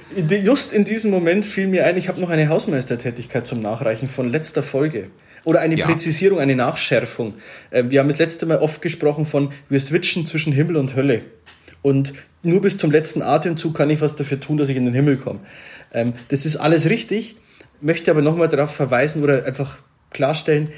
Just 0.45 0.73
in 0.73 0.85
diesem 0.85 1.11
Moment 1.11 1.45
fiel 1.47 1.69
mir 1.69 1.87
ein, 1.87 1.97
ich 1.97 2.09
habe 2.09 2.21
noch 2.21 2.29
eine 2.31 2.49
Hausmeistertätigkeit 2.49 3.47
zum 3.47 3.61
Nachreichen 3.61 4.09
von 4.09 4.31
letzter 4.31 4.63
Folge. 4.63 5.09
Oder 5.45 5.61
eine 5.61 5.77
Ja. 5.77 5.87
Präzisierung, 5.87 6.39
eine 6.41 6.57
Nachschärfung. 6.57 7.35
Äh, 7.71 7.85
Wir 7.89 8.01
haben 8.01 8.09
das 8.09 8.19
letzte 8.19 8.45
Mal 8.45 8.59
oft 8.59 8.83
gesprochen 8.83 9.25
von, 9.25 9.53
wir 9.71 9.81
switchen 9.81 10.27
zwischen 10.27 10.53
Himmel 10.53 10.77
und 10.77 10.97
Hölle. 10.97 11.23
Und 11.81 12.13
nur 12.43 12.61
bis 12.61 12.77
zum 12.77 12.91
letzten 12.91 13.23
Atemzug 13.23 13.75
kann 13.75 13.89
ich 13.89 14.01
was 14.01 14.17
dafür 14.17 14.41
tun, 14.41 14.59
dass 14.59 14.69
ich 14.69 14.77
in 14.77 14.85
den 14.85 14.95
Himmel 14.95 15.17
komme. 15.17 15.41
Ähm, 15.95 16.13
Das 16.29 16.45
ist 16.45 16.57
alles 16.57 16.91
richtig, 16.91 17.37
möchte 17.81 18.11
aber 18.11 18.23
nochmal 18.23 18.49
darauf 18.49 18.75
verweisen 18.75 19.23
oder 19.23 19.45
einfach 19.45 19.79
klarstellen, 20.11 20.71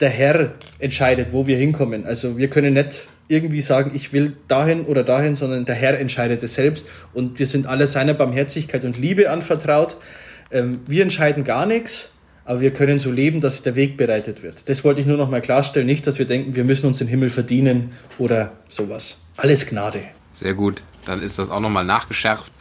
der 0.00 0.10
Herr 0.10 0.52
entscheidet, 0.78 1.32
wo 1.32 1.46
wir 1.46 1.56
hinkommen. 1.56 2.04
Also 2.06 2.36
wir 2.36 2.50
können 2.50 2.74
nicht 2.74 3.06
irgendwie 3.28 3.60
sagen, 3.60 3.92
ich 3.94 4.12
will 4.12 4.36
dahin 4.48 4.84
oder 4.84 5.04
dahin, 5.04 5.36
sondern 5.36 5.64
der 5.64 5.74
Herr 5.74 5.98
entscheidet 5.98 6.42
es 6.42 6.54
selbst 6.54 6.88
und 7.14 7.38
wir 7.38 7.46
sind 7.46 7.66
alle 7.66 7.86
seiner 7.86 8.14
Barmherzigkeit 8.14 8.84
und 8.84 8.98
Liebe 8.98 9.30
anvertraut. 9.30 9.96
Ähm, 10.50 10.80
Wir 10.86 11.02
entscheiden 11.02 11.44
gar 11.44 11.66
nichts, 11.66 12.10
aber 12.44 12.60
wir 12.60 12.72
können 12.72 12.98
so 12.98 13.10
leben, 13.10 13.40
dass 13.40 13.62
der 13.62 13.76
Weg 13.76 13.96
bereitet 13.96 14.42
wird. 14.42 14.68
Das 14.68 14.84
wollte 14.84 15.00
ich 15.00 15.06
nur 15.06 15.16
noch 15.16 15.30
mal 15.30 15.40
klarstellen. 15.40 15.86
Nicht, 15.86 16.06
dass 16.06 16.18
wir 16.18 16.26
denken, 16.26 16.56
wir 16.56 16.64
müssen 16.64 16.86
uns 16.86 16.98
den 16.98 17.08
Himmel 17.08 17.30
verdienen 17.30 17.90
oder 18.18 18.52
sowas. 18.68 19.18
Alles 19.36 19.66
Gnade. 19.66 20.00
Sehr 20.32 20.54
gut, 20.54 20.82
dann 21.06 21.22
ist 21.22 21.38
das 21.38 21.48
auch 21.48 21.60
nochmal 21.60 21.84
nachgeschärft. 21.84 22.52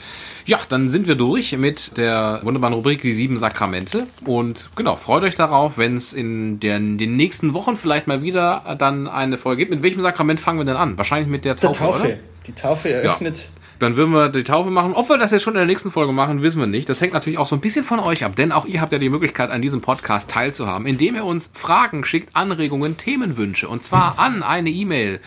Ja, 0.45 0.59
dann 0.69 0.89
sind 0.89 1.07
wir 1.07 1.15
durch 1.15 1.55
mit 1.57 1.97
der 1.97 2.39
wunderbaren 2.43 2.73
Rubrik 2.73 3.01
Die 3.01 3.13
sieben 3.13 3.37
Sakramente. 3.37 4.07
Und 4.25 4.69
genau, 4.75 4.95
freut 4.95 5.23
euch 5.23 5.35
darauf, 5.35 5.77
wenn 5.77 5.95
es 5.97 6.13
in 6.13 6.59
den, 6.59 6.97
den 6.97 7.15
nächsten 7.15 7.53
Wochen 7.53 7.77
vielleicht 7.77 8.07
mal 8.07 8.21
wieder 8.21 8.75
dann 8.77 9.07
eine 9.07 9.37
Folge 9.37 9.59
gibt. 9.61 9.71
Mit 9.71 9.83
welchem 9.83 10.01
Sakrament 10.01 10.39
fangen 10.39 10.59
wir 10.59 10.65
denn 10.65 10.75
an? 10.77 10.97
Wahrscheinlich 10.97 11.29
mit 11.29 11.45
der 11.45 11.55
Taufe, 11.55 11.67
Der 11.67 11.87
Taufe. 11.87 12.03
oder? 12.05 12.17
Die 12.47 12.53
Taufe 12.53 12.89
eröffnet. 12.89 13.49
Dann 13.79 13.95
würden 13.95 14.13
wir 14.13 14.29
die 14.29 14.43
Taufe 14.43 14.69
machen. 14.69 14.93
Ob 14.93 15.09
wir 15.09 15.17
das 15.17 15.31
jetzt 15.31 15.41
schon 15.41 15.53
in 15.53 15.57
der 15.59 15.65
nächsten 15.65 15.89
Folge 15.91 16.13
machen, 16.13 16.43
wissen 16.43 16.59
wir 16.59 16.67
nicht. 16.67 16.87
Das 16.87 17.01
hängt 17.01 17.13
natürlich 17.13 17.39
auch 17.39 17.47
so 17.47 17.55
ein 17.55 17.61
bisschen 17.61 17.83
von 17.83 17.99
euch 17.99 18.23
ab, 18.23 18.35
denn 18.35 18.51
auch 18.51 18.65
ihr 18.65 18.79
habt 18.79 18.91
ja 18.91 18.99
die 18.99 19.09
Möglichkeit, 19.09 19.49
an 19.49 19.61
diesem 19.63 19.81
Podcast 19.81 20.29
teilzuhaben, 20.29 20.85
indem 20.85 21.15
ihr 21.15 21.25
uns 21.25 21.49
Fragen 21.53 22.05
schickt, 22.05 22.35
Anregungen, 22.35 22.97
Themenwünsche. 22.97 23.67
Und 23.67 23.81
zwar 23.81 24.19
an 24.19 24.43
eine 24.43 24.69
E-Mail. 24.69 25.19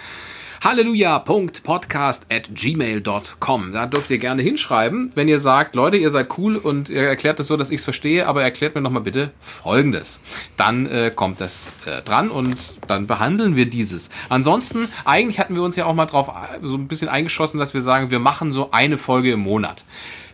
Halleluja.podcast 0.64 2.22
at 2.32 2.54
gmail.com. 2.54 3.72
Da 3.72 3.84
dürft 3.84 4.10
ihr 4.10 4.16
gerne 4.16 4.40
hinschreiben, 4.40 5.12
wenn 5.14 5.28
ihr 5.28 5.38
sagt, 5.38 5.74
Leute, 5.74 5.98
ihr 5.98 6.10
seid 6.10 6.38
cool 6.38 6.56
und 6.56 6.88
ihr 6.88 7.02
erklärt 7.02 7.38
es 7.38 7.48
so, 7.48 7.58
dass 7.58 7.68
ich 7.68 7.80
es 7.80 7.84
verstehe, 7.84 8.26
aber 8.26 8.42
erklärt 8.42 8.74
mir 8.74 8.80
noch 8.80 8.90
mal 8.90 9.00
bitte 9.00 9.32
Folgendes. 9.40 10.20
Dann 10.56 10.86
äh, 10.86 11.12
kommt 11.14 11.42
das 11.42 11.66
äh, 11.84 12.00
dran 12.00 12.30
und 12.30 12.56
dann 12.86 13.06
behandeln 13.06 13.56
wir 13.56 13.66
dieses. 13.66 14.08
Ansonsten, 14.30 14.88
eigentlich 15.04 15.38
hatten 15.38 15.54
wir 15.54 15.62
uns 15.62 15.76
ja 15.76 15.84
auch 15.84 15.94
mal 15.94 16.06
drauf 16.06 16.28
äh, 16.28 16.60
so 16.62 16.78
ein 16.78 16.88
bisschen 16.88 17.10
eingeschossen, 17.10 17.60
dass 17.60 17.74
wir 17.74 17.82
sagen, 17.82 18.10
wir 18.10 18.18
machen 18.18 18.50
so 18.50 18.70
eine 18.70 18.96
Folge 18.96 19.32
im 19.32 19.40
Monat. 19.40 19.84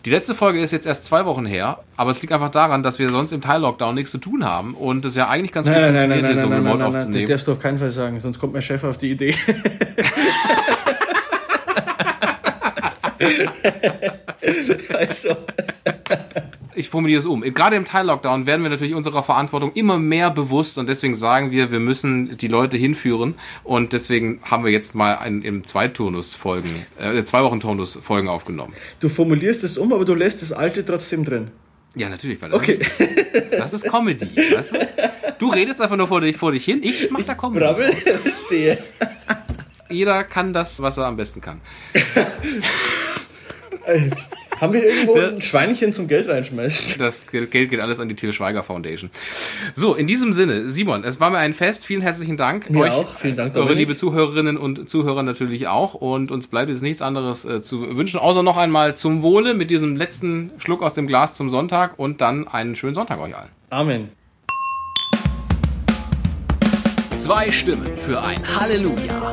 Die 0.07 0.11
letzte 0.11 0.35
Folge 0.35 0.61
ist 0.61 0.71
jetzt 0.71 0.87
erst 0.87 1.05
zwei 1.05 1.27
Wochen 1.27 1.45
her, 1.45 1.81
aber 1.97 2.11
es 2.11 2.23
liegt 2.23 2.33
einfach 2.33 2.49
daran, 2.51 2.83
dass 2.83 2.99
wir 2.99 3.11
sonst 3.11 3.33
im 3.33 3.43
Teil-Lockdown 3.43 3.95
nichts 3.95 4.11
zu 4.11 4.17
tun 4.19 4.47
haben 4.47 4.75
und 4.75 5.05
es 5.05 5.15
ja 5.15 5.29
eigentlich 5.29 5.53
ganz 5.53 5.67
gut 5.67 5.77
Nein, 5.77 5.93
nein, 5.93 6.11
funktioniert, 6.11 6.23
nein, 6.23 6.37
nein, 6.37 6.37
hier 6.37 6.37
nein, 6.37 6.49
so 6.49 6.49
nein, 6.49 6.63
nein, 6.63 6.73
remote 6.73 6.93
nein, 6.93 7.11
nein, 7.11 7.21
das 7.21 7.31
darfst 7.31 7.47
du 7.49 7.53
auf 7.53 7.59
keinen 7.59 7.79
Fall 7.79 7.91
sagen, 7.91 8.19
sonst 8.19 8.39
kommt 8.39 8.55
mein 8.55 8.63
Chef 8.63 8.83
auf 8.83 8.97
die 8.97 9.11
Idee. 9.11 9.35
also, 14.95 15.37
ich 16.81 16.89
formuliere 16.91 17.21
es 17.21 17.27
um. 17.27 17.43
Gerade 17.43 17.77
im 17.77 17.85
Teil-Lockdown 17.85 18.47
werden 18.47 18.63
wir 18.63 18.71
natürlich 18.71 18.95
unserer 18.95 19.23
Verantwortung 19.23 19.73
immer 19.75 19.99
mehr 19.99 20.31
bewusst 20.31 20.79
und 20.79 20.89
deswegen 20.89 21.15
sagen 21.15 21.51
wir, 21.51 21.71
wir 21.71 21.81
müssen 21.81 22.37
die 22.37 22.49
Leute 22.49 22.77
hinführen 22.77 23.35
und 23.65 23.93
deswegen 23.93 24.41
haben 24.43 24.65
wir 24.65 24.73
jetzt 24.73 24.95
mal 24.95 25.17
ein, 25.19 25.43
im 25.43 25.65
Zweiturnus 25.65 26.35
Folgen, 26.35 26.71
äh, 26.99 27.23
zwei 27.25 27.43
Wochen 27.45 27.61
Turnus 27.61 27.99
Folgen 28.03 28.29
aufgenommen. 28.29 28.73
du 29.01 29.09
formulierst 29.09 29.65
es 29.65 29.79
um, 29.79 29.93
aber 29.93 30.05
du 30.05 30.15
lässt 30.15 30.43
das 30.43 30.53
alte 30.53 30.85
trotzdem 30.85 31.25
drin. 31.25 31.51
Ja, 31.97 32.09
natürlich, 32.09 32.41
weil 32.41 32.51
das, 32.51 32.61
Okay. 32.61 32.75
ist, 32.75 33.53
das 33.53 33.73
ist 33.73 33.85
Comedy. 33.85 34.27
Weißt 34.37 34.73
du? 34.75 34.89
du 35.39 35.49
redest 35.49 35.81
einfach 35.81 35.97
nur 35.97 36.07
vor 36.09 36.21
dich, 36.21 36.37
vor 36.37 36.53
dich 36.53 36.65
hin, 36.65 36.81
ich 36.83 37.11
mach 37.11 37.23
da 37.23 37.35
Comedy. 37.35 37.61
Brabbel, 37.61 37.93
verstehe. 37.93 38.79
Jeder 39.89 40.23
kann 40.23 40.53
das, 40.53 40.81
was 40.81 40.99
er 40.99 41.07
am 41.07 41.17
besten 41.17 41.41
kann. 41.41 41.61
Haben 44.61 44.75
wir 44.75 44.85
irgendwo 44.85 45.15
ein 45.15 45.41
Schweinchen 45.41 45.93
zum 45.93 46.07
Geld 46.07 46.29
reinschmeißen? 46.29 46.99
Das 46.99 47.27
Geld 47.27 47.51
geht 47.51 47.83
alles 47.83 47.99
an 47.99 48.09
die 48.09 48.15
Til 48.15 48.33
Schweiger 48.33 48.63
Foundation. 48.63 49.11
So, 49.75 49.95
in 49.95 50.07
diesem 50.07 50.35
Sinne, 50.35 50.69
Simon, 50.69 51.03
es 51.03 51.19
war 51.19 51.31
mir 51.31 51.39
ein 51.39 51.55
Fest. 51.55 51.87
Vielen 51.87 52.03
herzlichen 52.03 52.37
Dank. 52.37 52.69
Mir 52.69 52.93
auch. 52.93 53.17
Vielen 53.17 53.37
Dank, 53.37 53.55
Eure 53.55 53.69
Dominik. 53.69 53.89
liebe 53.89 53.97
Zuhörerinnen 53.97 54.59
und 54.59 54.87
Zuhörer 54.89 55.23
natürlich 55.23 55.69
auch. 55.69 55.95
Und 55.95 56.31
uns 56.31 56.47
bleibt 56.47 56.71
jetzt 56.71 56.83
nichts 56.83 57.01
anderes 57.01 57.45
äh, 57.47 57.63
zu 57.63 57.97
wünschen, 57.97 58.21
außer 58.21 58.43
noch 58.43 58.59
einmal 58.59 58.95
zum 58.95 59.23
Wohle 59.23 59.55
mit 59.55 59.71
diesem 59.71 59.97
letzten 59.97 60.51
Schluck 60.59 60.83
aus 60.83 60.93
dem 60.93 61.07
Glas 61.07 61.35
zum 61.37 61.49
Sonntag 61.49 61.99
und 61.99 62.21
dann 62.21 62.47
einen 62.47 62.77
schönen 62.77 62.95
Sonntag 62.95 63.19
euch 63.21 63.35
allen. 63.35 63.51
Amen. 63.71 64.09
Zwei 67.17 67.51
Stimmen 67.51 67.87
für 67.99 68.23
ein 68.23 68.43
Halleluja. 68.59 69.33